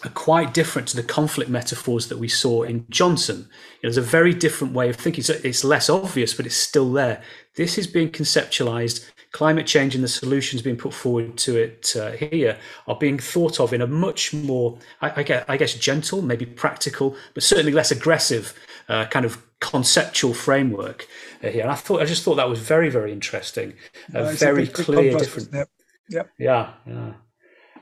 are 0.03 0.09
quite 0.09 0.53
different 0.53 0.87
to 0.89 0.95
the 0.95 1.03
conflict 1.03 1.49
metaphors 1.49 2.07
that 2.07 2.17
we 2.17 2.27
saw 2.27 2.63
in 2.63 2.85
Johnson. 2.89 3.47
It's 3.83 3.97
a 3.97 4.01
very 4.01 4.33
different 4.33 4.73
way 4.73 4.89
of 4.89 4.95
thinking. 4.95 5.23
So 5.23 5.35
it's 5.43 5.63
less 5.63 5.89
obvious, 5.89 6.33
but 6.33 6.45
it's 6.45 6.55
still 6.55 6.91
there. 6.91 7.21
This 7.55 7.77
is 7.77 7.85
being 7.85 8.09
conceptualized 8.09 9.07
climate 9.31 9.65
change 9.65 9.95
and 9.95 10.03
the 10.03 10.09
solutions 10.09 10.61
being 10.61 10.75
put 10.75 10.93
forward 10.93 11.37
to 11.37 11.57
it 11.57 11.95
uh, 11.95 12.11
here 12.11 12.57
are 12.87 12.97
being 12.97 13.17
thought 13.17 13.59
of 13.59 13.73
in 13.73 13.81
a 13.81 13.87
much 13.87 14.33
more, 14.33 14.77
I, 15.01 15.21
I, 15.21 15.23
guess, 15.23 15.45
I 15.47 15.57
guess, 15.57 15.73
gentle, 15.73 16.21
maybe 16.21 16.45
practical, 16.45 17.15
but 17.33 17.43
certainly 17.43 17.71
less 17.71 17.91
aggressive 17.91 18.53
uh, 18.89 19.05
kind 19.05 19.25
of 19.25 19.41
conceptual 19.59 20.33
framework 20.33 21.07
uh, 21.43 21.47
here. 21.47 21.61
And 21.61 21.71
I 21.71 21.75
thought, 21.75 22.01
I 22.01 22.05
just 22.05 22.23
thought 22.23 22.35
that 22.35 22.49
was 22.49 22.59
very, 22.59 22.89
very 22.89 23.13
interesting. 23.13 23.73
No, 24.11 24.25
very 24.33 24.67
clear, 24.67 25.17
different. 25.17 25.53
Yep. 25.53 25.69
yep. 26.09 26.29
Yeah. 26.37 26.73
Yeah. 26.85 27.13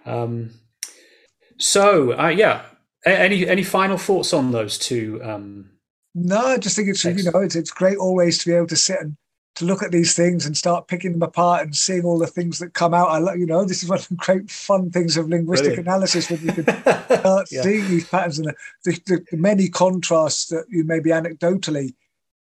Um, 0.06 0.52
so, 1.58 2.18
uh, 2.20 2.28
yeah. 2.28 2.66
Any 3.06 3.48
any 3.48 3.64
final 3.64 3.98
thoughts 3.98 4.34
on 4.34 4.52
those 4.52 4.78
two? 4.78 5.22
Um, 5.24 5.70
no, 6.14 6.38
I 6.38 6.58
just 6.58 6.76
think 6.76 6.90
it's 6.90 7.06
you 7.06 7.24
know 7.24 7.40
it's, 7.40 7.56
it's 7.56 7.72
great 7.72 7.98
always 7.98 8.38
to 8.40 8.50
be 8.50 8.54
able 8.54 8.68
to 8.68 8.76
sit 8.76 9.00
and 9.00 9.16
to 9.56 9.66
look 9.66 9.84
at 9.84 9.92
these 9.92 10.16
things 10.16 10.46
and 10.46 10.56
start 10.56 10.88
picking 10.88 11.12
them 11.12 11.24
apart 11.24 11.64
and 11.64 11.76
seeing 11.76 12.06
all 12.06 12.18
the 12.18 12.28
things 12.28 12.60
that 12.60 12.74
come 12.74 12.94
out. 12.94 13.10
I, 13.10 13.18
love, 13.18 13.38
you 13.38 13.46
know, 13.46 13.66
this 13.66 13.84
is 13.84 13.90
one 13.90 14.00
of 14.00 14.08
the 14.08 14.16
great 14.16 14.50
fun 14.50 14.90
things 14.90 15.18
of 15.18 15.28
linguistic 15.28 15.76
Brilliant. 15.76 15.88
analysis 15.88 16.30
when 16.30 16.42
you 16.42 16.54
can 16.54 16.64
start 17.20 17.48
yeah. 17.52 17.62
seeing 17.62 17.88
these 17.90 18.08
patterns 18.08 18.40
and 18.40 18.48
the, 18.86 18.92
the, 19.06 19.26
the, 19.32 19.38
many 19.38 19.68
contrasts 19.68 20.48
that 20.48 20.66
you 20.70 20.84
maybe 20.84 21.10
anecdotally 21.10 21.94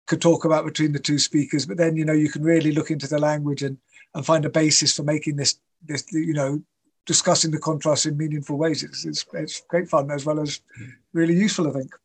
could 0.07 0.21
talk 0.21 0.45
about 0.45 0.65
between 0.65 0.91
the 0.91 0.99
two 0.99 1.19
speakers. 1.19 1.65
But 1.65 1.77
then, 1.77 1.95
you 1.95 2.05
know, 2.05 2.13
you 2.13 2.29
can 2.29 2.43
really 2.43 2.71
look 2.71 2.91
into 2.91 3.07
the 3.07 3.19
language 3.19 3.63
and, 3.63 3.77
and 4.13 4.25
find 4.25 4.43
a 4.45 4.49
basis 4.49 4.95
for 4.95 5.03
making 5.03 5.37
this, 5.37 5.59
this, 5.85 6.05
you 6.11 6.33
know, 6.33 6.61
discussing 7.05 7.51
the 7.51 7.59
contrasts 7.59 8.05
in 8.05 8.17
meaningful 8.17 8.57
ways. 8.57 8.83
It's, 8.83 9.05
it's, 9.05 9.25
it's 9.33 9.61
great 9.69 9.87
fun 9.87 10.11
as 10.11 10.25
well 10.25 10.39
as 10.39 10.59
mm. 10.79 10.91
really 11.13 11.35
useful, 11.35 11.67
I 11.67 11.71
think. 11.71 11.95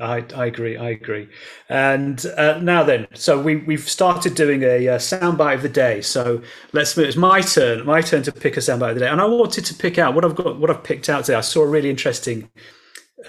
I, 0.00 0.24
I 0.34 0.46
agree. 0.46 0.76
I 0.76 0.90
agree. 0.90 1.28
And 1.68 2.24
uh, 2.36 2.58
now 2.58 2.82
then, 2.82 3.06
so 3.14 3.40
we 3.40 3.56
we've 3.56 3.88
started 3.88 4.34
doing 4.34 4.62
a, 4.62 4.86
a 4.88 4.96
soundbite 4.96 5.54
of 5.54 5.62
the 5.62 5.68
day. 5.68 6.00
So 6.00 6.42
let's 6.72 6.96
move. 6.96 7.06
It's 7.06 7.16
my 7.16 7.40
turn. 7.40 7.86
My 7.86 8.00
turn 8.00 8.24
to 8.24 8.32
pick 8.32 8.56
a 8.56 8.60
soundbite 8.60 8.90
of 8.90 8.94
the 8.94 9.00
day. 9.00 9.08
And 9.08 9.20
I 9.20 9.24
wanted 9.24 9.64
to 9.66 9.74
pick 9.74 9.98
out 9.98 10.14
what 10.14 10.24
I've 10.24 10.34
got. 10.34 10.58
What 10.58 10.68
I've 10.68 10.82
picked 10.82 11.08
out 11.08 11.24
today. 11.24 11.38
I 11.38 11.42
saw 11.42 11.62
a 11.62 11.68
really 11.68 11.90
interesting 11.90 12.50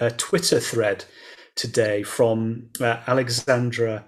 uh, 0.00 0.10
Twitter 0.16 0.58
thread 0.58 1.04
today 1.54 2.02
from 2.02 2.68
uh, 2.80 2.98
Alexandra 3.06 4.04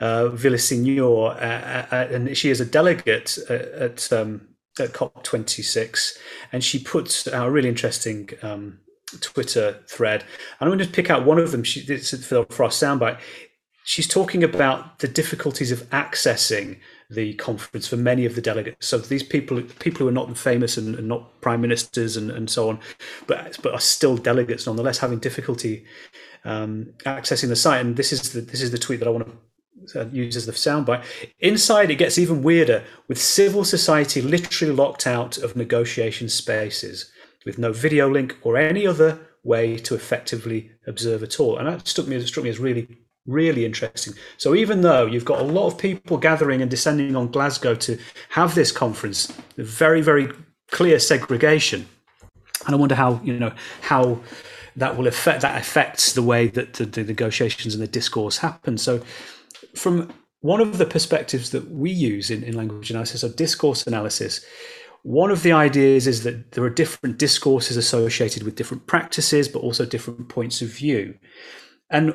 uh, 0.00 0.28
Villaseñor, 0.32 1.30
uh, 1.30 1.38
uh, 1.38 1.86
uh, 1.90 2.08
and 2.10 2.36
she 2.36 2.50
is 2.50 2.60
a 2.60 2.66
delegate 2.66 3.38
at 3.48 4.12
um, 4.12 4.48
at 4.78 4.92
COP26, 4.92 6.18
and 6.52 6.62
she 6.62 6.78
puts 6.78 7.26
out 7.28 7.48
a 7.48 7.50
really 7.50 7.68
interesting. 7.68 8.30
Um, 8.42 8.80
Twitter 9.20 9.82
thread. 9.88 10.22
And 10.60 10.68
I'm 10.68 10.76
going 10.76 10.86
to 10.86 10.94
pick 10.94 11.10
out 11.10 11.24
one 11.24 11.38
of 11.38 11.52
them. 11.52 11.62
She, 11.62 11.80
for, 11.80 12.44
for 12.46 12.64
our 12.64 12.70
soundbite. 12.70 13.18
She's 13.84 14.08
talking 14.08 14.42
about 14.42 14.98
the 14.98 15.06
difficulties 15.06 15.70
of 15.70 15.88
accessing 15.90 16.78
the 17.08 17.34
conference 17.34 17.86
for 17.86 17.96
many 17.96 18.24
of 18.24 18.34
the 18.34 18.40
delegates. 18.40 18.88
So 18.88 18.98
these 18.98 19.22
people, 19.22 19.62
people 19.78 20.00
who 20.00 20.08
are 20.08 20.12
not 20.12 20.36
famous 20.36 20.76
and, 20.76 20.96
and 20.96 21.06
not 21.06 21.40
prime 21.40 21.60
ministers 21.60 22.16
and, 22.16 22.30
and 22.32 22.50
so 22.50 22.68
on, 22.68 22.80
but 23.28 23.56
but 23.62 23.72
are 23.72 23.80
still 23.80 24.16
delegates 24.16 24.66
nonetheless, 24.66 24.98
having 24.98 25.20
difficulty 25.20 25.84
um, 26.44 26.94
accessing 27.04 27.48
the 27.48 27.54
site. 27.54 27.80
And 27.80 27.96
this 27.96 28.12
is 28.12 28.32
the 28.32 28.40
this 28.40 28.60
is 28.60 28.72
the 28.72 28.78
tweet 28.78 28.98
that 28.98 29.06
I 29.06 29.12
want 29.12 29.28
to 29.88 30.00
uh, 30.00 30.04
use 30.06 30.36
as 30.36 30.46
the 30.46 30.52
soundbite. 30.52 31.04
Inside, 31.38 31.92
it 31.92 31.96
gets 31.96 32.18
even 32.18 32.42
weirder, 32.42 32.82
with 33.06 33.20
civil 33.20 33.64
society 33.64 34.20
literally 34.20 34.74
locked 34.74 35.06
out 35.06 35.38
of 35.38 35.54
negotiation 35.54 36.28
spaces 36.28 37.12
with 37.46 37.58
no 37.58 37.72
video 37.72 38.10
link 38.10 38.36
or 38.42 38.58
any 38.58 38.86
other 38.86 39.18
way 39.44 39.78
to 39.78 39.94
effectively 39.94 40.72
observe 40.86 41.22
at 41.22 41.40
all. 41.40 41.56
And 41.56 41.68
that 41.68 41.88
struck 41.88 42.08
me, 42.08 42.20
struck 42.26 42.44
me 42.44 42.50
as 42.50 42.58
really, 42.58 42.88
really 43.24 43.64
interesting. 43.64 44.12
So 44.36 44.54
even 44.54 44.82
though 44.82 45.06
you've 45.06 45.24
got 45.24 45.40
a 45.40 45.44
lot 45.44 45.68
of 45.68 45.78
people 45.78 46.18
gathering 46.18 46.60
and 46.60 46.70
descending 46.70 47.14
on 47.16 47.30
Glasgow 47.30 47.76
to 47.76 47.98
have 48.30 48.54
this 48.56 48.72
conference, 48.72 49.32
very, 49.56 50.02
very 50.02 50.28
clear 50.72 50.98
segregation. 50.98 51.86
And 52.66 52.74
I 52.74 52.78
wonder 52.78 52.96
how, 52.96 53.20
you 53.22 53.38
know, 53.38 53.52
how 53.80 54.18
that 54.74 54.98
will 54.98 55.06
affect 55.06 55.40
that 55.42 55.58
affects 55.58 56.12
the 56.12 56.22
way 56.22 56.48
that 56.48 56.74
the, 56.74 56.84
the 56.84 57.04
negotiations 57.04 57.74
and 57.74 57.82
the 57.82 57.86
discourse 57.86 58.38
happen. 58.38 58.76
So 58.76 59.00
from 59.76 60.12
one 60.40 60.60
of 60.60 60.78
the 60.78 60.84
perspectives 60.84 61.50
that 61.50 61.70
we 61.70 61.90
use 61.90 62.30
in, 62.30 62.42
in 62.42 62.56
language 62.56 62.90
analysis 62.90 63.22
or 63.22 63.28
discourse 63.28 63.86
analysis 63.86 64.44
one 65.06 65.30
of 65.30 65.44
the 65.44 65.52
ideas 65.52 66.08
is 66.08 66.24
that 66.24 66.50
there 66.50 66.64
are 66.64 66.68
different 66.68 67.16
discourses 67.16 67.76
associated 67.76 68.42
with 68.42 68.56
different 68.56 68.88
practices, 68.88 69.48
but 69.48 69.60
also 69.60 69.86
different 69.86 70.28
points 70.28 70.60
of 70.60 70.68
view. 70.68 71.16
And 71.90 72.12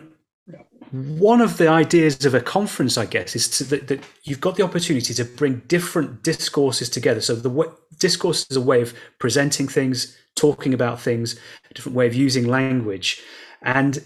one 0.91 1.39
of 1.39 1.55
the 1.55 1.69
ideas 1.69 2.25
of 2.25 2.33
a 2.33 2.41
conference, 2.41 2.97
I 2.97 3.05
guess, 3.05 3.33
is 3.33 3.47
to, 3.57 3.63
that, 3.63 3.87
that, 3.87 4.03
you've 4.23 4.41
got 4.41 4.57
the 4.57 4.63
opportunity 4.63 5.13
to 5.13 5.23
bring 5.23 5.61
different 5.67 6.21
discourses 6.23 6.89
together. 6.89 7.21
So 7.21 7.33
the 7.33 7.73
discourse 7.97 8.45
is 8.51 8.57
a 8.57 8.61
way 8.61 8.81
of 8.81 8.93
presenting 9.19 9.69
things, 9.69 10.17
talking 10.35 10.73
about 10.73 10.99
things, 10.99 11.39
a 11.69 11.73
different 11.73 11.95
way 11.95 12.07
of 12.07 12.13
using 12.13 12.45
language, 12.45 13.21
and 13.61 14.03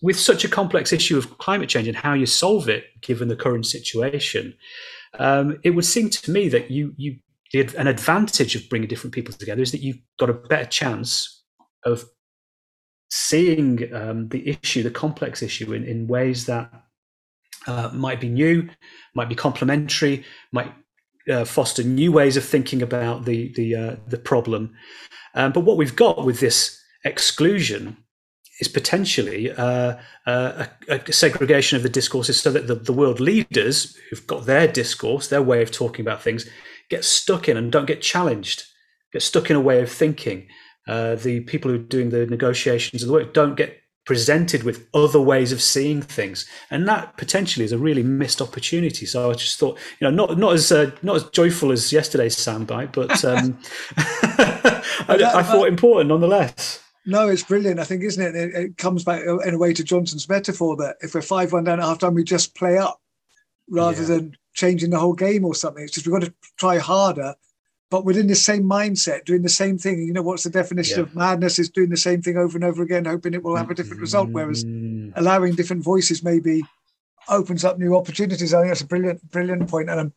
with 0.00 0.16
such 0.16 0.44
a 0.44 0.48
complex 0.48 0.92
issue 0.92 1.18
of 1.18 1.38
climate 1.38 1.68
change 1.68 1.88
and 1.88 1.96
how 1.96 2.12
you 2.12 2.26
solve 2.26 2.68
it, 2.68 2.84
given 3.00 3.26
the 3.26 3.34
current 3.34 3.66
situation, 3.66 4.54
um, 5.18 5.58
it 5.64 5.70
would 5.70 5.84
seem 5.84 6.08
to 6.10 6.30
me 6.30 6.48
that 6.50 6.70
you 6.70 6.94
you 6.96 7.16
the, 7.52 7.68
an 7.78 7.86
advantage 7.86 8.56
of 8.56 8.68
bringing 8.68 8.88
different 8.88 9.14
people 9.14 9.34
together 9.34 9.62
is 9.62 9.72
that 9.72 9.82
you've 9.82 10.00
got 10.18 10.30
a 10.30 10.34
better 10.34 10.68
chance 10.68 11.44
of 11.84 12.04
seeing 13.10 13.94
um, 13.94 14.28
the 14.28 14.48
issue, 14.48 14.82
the 14.82 14.90
complex 14.90 15.42
issue, 15.42 15.72
in, 15.72 15.84
in 15.84 16.06
ways 16.06 16.46
that 16.46 16.70
uh, 17.66 17.90
might 17.92 18.20
be 18.20 18.28
new, 18.28 18.68
might 19.14 19.28
be 19.28 19.34
complementary, 19.34 20.24
might 20.52 20.72
uh, 21.30 21.44
foster 21.44 21.82
new 21.82 22.12
ways 22.12 22.36
of 22.36 22.44
thinking 22.44 22.82
about 22.82 23.24
the 23.24 23.52
the 23.54 23.74
uh, 23.74 23.96
the 24.08 24.18
problem. 24.18 24.74
Um, 25.34 25.52
but 25.52 25.60
what 25.60 25.76
we've 25.76 25.96
got 25.96 26.24
with 26.24 26.40
this 26.40 26.80
exclusion 27.04 27.96
is 28.60 28.68
potentially 28.68 29.52
uh, 29.52 29.96
uh, 30.26 30.66
a, 30.88 30.94
a, 30.94 31.12
segregation 31.12 31.76
of 31.76 31.82
the 31.82 31.90
discourses, 31.90 32.40
so 32.40 32.50
that 32.50 32.66
the, 32.66 32.74
the 32.74 32.92
world 32.92 33.20
leaders 33.20 33.96
who've 34.08 34.26
got 34.26 34.46
their 34.46 34.66
discourse, 34.66 35.28
their 35.28 35.42
way 35.42 35.62
of 35.62 35.70
talking 35.70 36.02
about 36.04 36.22
things, 36.22 36.48
get 36.88 37.04
stuck 37.04 37.48
in 37.48 37.56
and 37.56 37.72
don't 37.72 37.86
get 37.86 38.02
challenged, 38.02 38.64
get 39.12 39.22
stuck 39.22 39.50
in 39.50 39.56
a 39.56 39.60
way 39.60 39.80
of 39.80 39.90
thinking. 39.90 40.48
Uh, 40.86 41.16
the 41.16 41.40
people 41.40 41.70
who 41.70 41.76
are 41.76 41.82
doing 41.82 42.10
the 42.10 42.26
negotiations 42.26 43.02
and 43.02 43.08
the 43.08 43.12
work 43.12 43.34
don't 43.34 43.56
get 43.56 43.80
presented 44.04 44.62
with 44.62 44.86
other 44.94 45.20
ways 45.20 45.50
of 45.50 45.60
seeing 45.60 46.00
things, 46.00 46.46
and 46.70 46.88
that 46.88 47.16
potentially 47.16 47.64
is 47.64 47.72
a 47.72 47.78
really 47.78 48.04
missed 48.04 48.40
opportunity. 48.40 49.04
So 49.04 49.30
I 49.30 49.34
just 49.34 49.58
thought, 49.58 49.78
you 50.00 50.08
know, 50.08 50.10
not 50.10 50.38
not 50.38 50.54
as 50.54 50.72
uh, 50.72 50.92
not 51.02 51.16
as 51.16 51.24
joyful 51.24 51.72
as 51.72 51.92
yesterday's 51.92 52.36
soundbite, 52.36 52.92
but 52.92 53.24
um, 53.24 53.58
I, 53.96 55.32
I, 55.34 55.42
thought 55.42 55.68
important 55.68 56.08
nonetheless. 56.08 56.82
No, 57.04 57.28
it's 57.28 57.42
brilliant. 57.42 57.80
I 57.80 57.84
think, 57.84 58.02
isn't 58.02 58.24
it? 58.24 58.36
it? 58.36 58.54
It 58.54 58.78
comes 58.78 59.04
back 59.04 59.22
in 59.22 59.54
a 59.54 59.58
way 59.58 59.72
to 59.74 59.84
Johnson's 59.84 60.28
metaphor 60.28 60.76
that 60.76 60.96
if 61.00 61.14
we're 61.14 61.22
five 61.22 61.52
one 61.52 61.64
down 61.64 61.80
at 61.80 61.84
half 61.84 61.98
time, 61.98 62.14
we 62.14 62.24
just 62.24 62.54
play 62.54 62.78
up 62.78 63.00
rather 63.68 64.02
yeah. 64.02 64.08
than 64.08 64.36
changing 64.56 64.90
the 64.90 64.98
whole 64.98 65.12
game 65.12 65.44
or 65.44 65.54
something. 65.54 65.84
It's 65.84 65.92
just 65.92 66.06
we've 66.06 66.18
got 66.18 66.26
to 66.26 66.34
try 66.56 66.78
harder, 66.78 67.34
but 67.90 68.04
within 68.04 68.26
the 68.26 68.34
same 68.34 68.64
mindset, 68.64 69.24
doing 69.24 69.42
the 69.42 69.48
same 69.48 69.78
thing. 69.78 70.02
You 70.02 70.12
know, 70.12 70.22
what's 70.22 70.42
the 70.42 70.50
definition 70.50 70.98
yeah. 70.98 71.02
of 71.02 71.14
madness? 71.14 71.58
Is 71.60 71.70
doing 71.70 71.90
the 71.90 71.96
same 71.96 72.22
thing 72.22 72.36
over 72.36 72.56
and 72.56 72.64
over 72.64 72.82
again, 72.82 73.04
hoping 73.04 73.34
it 73.34 73.44
will 73.44 73.56
have 73.56 73.70
a 73.70 73.74
different 73.74 74.00
result. 74.00 74.30
Whereas 74.30 74.64
mm. 74.64 75.12
allowing 75.14 75.54
different 75.54 75.84
voices 75.84 76.24
maybe 76.24 76.62
opens 77.28 77.64
up 77.64 77.78
new 77.78 77.96
opportunities. 77.96 78.52
I 78.52 78.60
think 78.60 78.70
that's 78.70 78.80
a 78.80 78.86
brilliant, 78.86 79.30
brilliant 79.30 79.68
point. 79.68 79.90
And 79.90 80.00
um, 80.00 80.12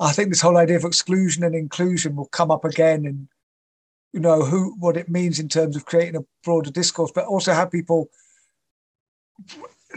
I 0.00 0.12
think 0.12 0.30
this 0.30 0.40
whole 0.40 0.56
idea 0.56 0.76
of 0.76 0.84
exclusion 0.84 1.44
and 1.44 1.54
inclusion 1.54 2.16
will 2.16 2.28
come 2.28 2.50
up 2.50 2.64
again 2.64 3.06
and 3.06 3.28
you 4.12 4.20
know 4.20 4.42
who 4.42 4.74
what 4.78 4.96
it 4.96 5.08
means 5.08 5.38
in 5.38 5.48
terms 5.48 5.74
of 5.76 5.86
creating 5.86 6.16
a 6.16 6.24
broader 6.44 6.70
discourse, 6.70 7.12
but 7.14 7.26
also 7.26 7.52
how 7.52 7.66
people 7.66 8.08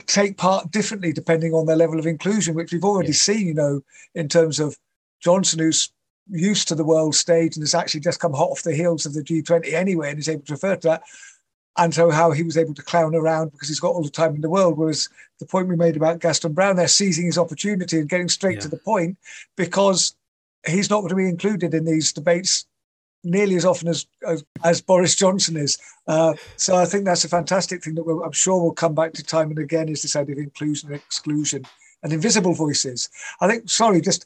take 0.08 0.38
part 0.38 0.72
differently 0.72 1.14
depending 1.14 1.54
on 1.54 1.66
their 1.66 1.76
level 1.76 2.00
of 2.00 2.06
inclusion, 2.06 2.56
which 2.56 2.72
we've 2.72 2.84
already 2.84 3.10
yeah. 3.10 3.14
seen, 3.14 3.48
you 3.48 3.54
know, 3.54 3.82
in 4.14 4.28
terms 4.28 4.60
of 4.60 4.78
Johnson, 5.20 5.60
who's 5.60 5.92
used 6.30 6.68
to 6.68 6.76
the 6.76 6.84
world 6.84 7.16
stage 7.16 7.56
and 7.56 7.64
has 7.64 7.76
actually 7.76 8.00
just 8.00 8.20
come 8.20 8.34
hot 8.34 8.50
off 8.50 8.64
the 8.64 8.76
heels 8.76 9.06
of 9.06 9.14
the 9.14 9.22
G20 9.22 9.74
anyway 9.74 10.10
and 10.10 10.20
is 10.20 10.30
able 10.30 10.46
to 10.46 10.54
refer 10.54 10.76
to 10.76 10.88
that. 10.88 11.04
And 11.78 11.94
so 11.94 12.10
how 12.10 12.32
he 12.32 12.44
was 12.44 12.58
able 12.58 12.74
to 12.74 12.82
clown 12.82 13.16
around 13.16 13.52
because 13.52 13.68
he's 13.68 13.82
got 13.82 13.94
all 13.94 14.04
the 14.04 14.10
time 14.10 14.36
in 14.36 14.42
the 14.42 14.50
world. 14.50 14.78
Whereas 14.78 15.10
the 15.40 15.46
point 15.46 15.68
we 15.68 15.76
made 15.76 15.98
about 15.98 16.20
Gaston 16.20 16.54
Browne, 16.54 16.78
they're 16.78 16.88
seizing 16.88 17.26
his 17.26 17.38
opportunity 17.38 18.00
and 18.00 18.10
getting 18.10 18.30
straight 18.30 18.56
yeah. 18.56 18.62
to 18.62 18.70
the 18.70 18.78
point 18.78 19.18
because 19.58 20.16
he's 20.66 20.90
not 20.90 21.02
going 21.02 21.10
to 21.10 21.16
be 21.16 21.30
included 21.30 21.74
in 21.74 21.86
these 21.86 22.14
debates 22.14 22.66
nearly 23.26 23.56
as 23.56 23.66
often 23.66 23.88
as 23.88 24.06
as, 24.28 24.44
as 24.64 24.82
Boris 24.82 25.16
Johnson 25.16 25.58
is. 25.58 25.78
Uh, 26.08 26.34
so 26.56 26.76
I 26.76 26.86
think 26.86 27.06
that's 27.06 27.26
a 27.26 27.30
fantastic 27.30 27.84
thing 27.84 27.96
that 27.96 28.22
I'm 28.26 28.32
sure 28.32 28.62
we'll 28.62 28.74
come 28.74 28.96
back 28.96 29.14
to 29.14 29.24
time 29.24 29.50
and 29.50 29.60
again 29.60 29.90
is 29.90 30.02
this 30.02 30.16
idea 30.16 30.36
of 30.36 30.40
inclusion 30.40 30.90
and 30.90 30.98
exclusion 30.98 31.66
and 32.04 32.14
invisible 32.14 32.54
voices. 32.54 33.10
I 33.42 33.48
think, 33.48 33.70
sorry, 33.70 34.00
just 34.00 34.26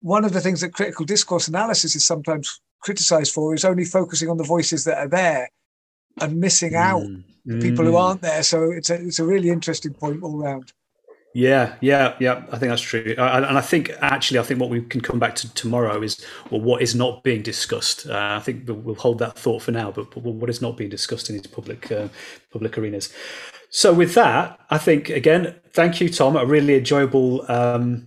one 0.00 0.24
of 0.24 0.32
the 0.32 0.40
things 0.40 0.60
that 0.60 0.72
critical 0.72 1.04
discourse 1.04 1.48
analysis 1.48 1.94
is 1.94 2.04
sometimes 2.04 2.60
criticized 2.80 3.32
for 3.32 3.54
is 3.54 3.64
only 3.64 3.84
focusing 3.84 4.28
on 4.28 4.36
the 4.36 4.44
voices 4.44 4.84
that 4.84 4.98
are 4.98 5.08
there 5.08 5.48
and 6.20 6.40
missing 6.40 6.74
out 6.74 7.02
mm. 7.02 7.22
the 7.44 7.60
people 7.60 7.84
mm. 7.84 7.88
who 7.88 7.96
aren't 7.96 8.22
there. 8.22 8.42
So 8.42 8.70
it's 8.70 8.90
a, 8.90 8.94
it's 8.94 9.18
a 9.18 9.24
really 9.24 9.50
interesting 9.50 9.94
point 9.94 10.22
all 10.22 10.38
round. 10.38 10.72
Yeah, 11.36 11.74
yeah, 11.80 12.14
yeah. 12.20 12.44
I 12.52 12.58
think 12.58 12.70
that's 12.70 12.80
true, 12.80 13.12
I, 13.18 13.38
and 13.38 13.58
I 13.58 13.60
think 13.60 13.90
actually, 14.00 14.38
I 14.38 14.44
think 14.44 14.60
what 14.60 14.70
we 14.70 14.80
can 14.82 15.00
come 15.00 15.18
back 15.18 15.34
to 15.36 15.52
tomorrow 15.54 16.00
is 16.00 16.24
well, 16.48 16.60
what 16.60 16.80
is 16.80 16.94
not 16.94 17.24
being 17.24 17.42
discussed. 17.42 18.06
Uh, 18.06 18.36
I 18.38 18.40
think 18.40 18.68
we'll 18.68 18.94
hold 18.94 19.18
that 19.18 19.36
thought 19.36 19.62
for 19.62 19.72
now, 19.72 19.90
but, 19.90 20.12
but 20.12 20.22
what 20.22 20.48
is 20.48 20.62
not 20.62 20.76
being 20.76 20.90
discussed 20.90 21.28
in 21.28 21.36
these 21.36 21.48
public 21.48 21.90
uh, 21.90 22.06
public 22.52 22.78
arenas. 22.78 23.12
So, 23.68 23.92
with 23.92 24.14
that, 24.14 24.60
I 24.70 24.78
think 24.78 25.10
again, 25.10 25.56
thank 25.72 26.00
you, 26.00 26.08
Tom. 26.08 26.36
A 26.36 26.46
really 26.46 26.76
enjoyable 26.76 27.50
um, 27.50 28.06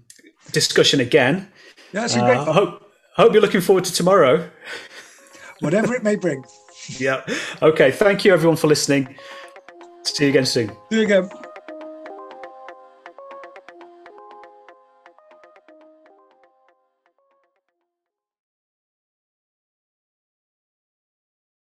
discussion 0.53 1.01
again. 1.01 1.49
Yeah, 1.91 2.05
it's 2.05 2.15
been 2.15 2.23
great. 2.23 2.37
Uh, 2.37 2.49
I 2.49 2.53
hope 2.53 2.91
hope 3.17 3.33
you're 3.33 3.41
looking 3.41 3.59
forward 3.59 3.83
to 3.83 3.93
tomorrow. 3.93 4.49
Whatever 5.59 5.93
it 5.95 6.03
may 6.03 6.15
bring. 6.15 6.45
yeah. 6.97 7.25
Okay. 7.61 7.91
Thank 7.91 8.23
you, 8.23 8.31
everyone, 8.31 8.55
for 8.55 8.67
listening. 8.67 9.17
See 10.03 10.23
you 10.23 10.29
again 10.29 10.45
soon. 10.45 10.69
See 10.89 10.99
you 10.99 11.01
again. 11.01 11.29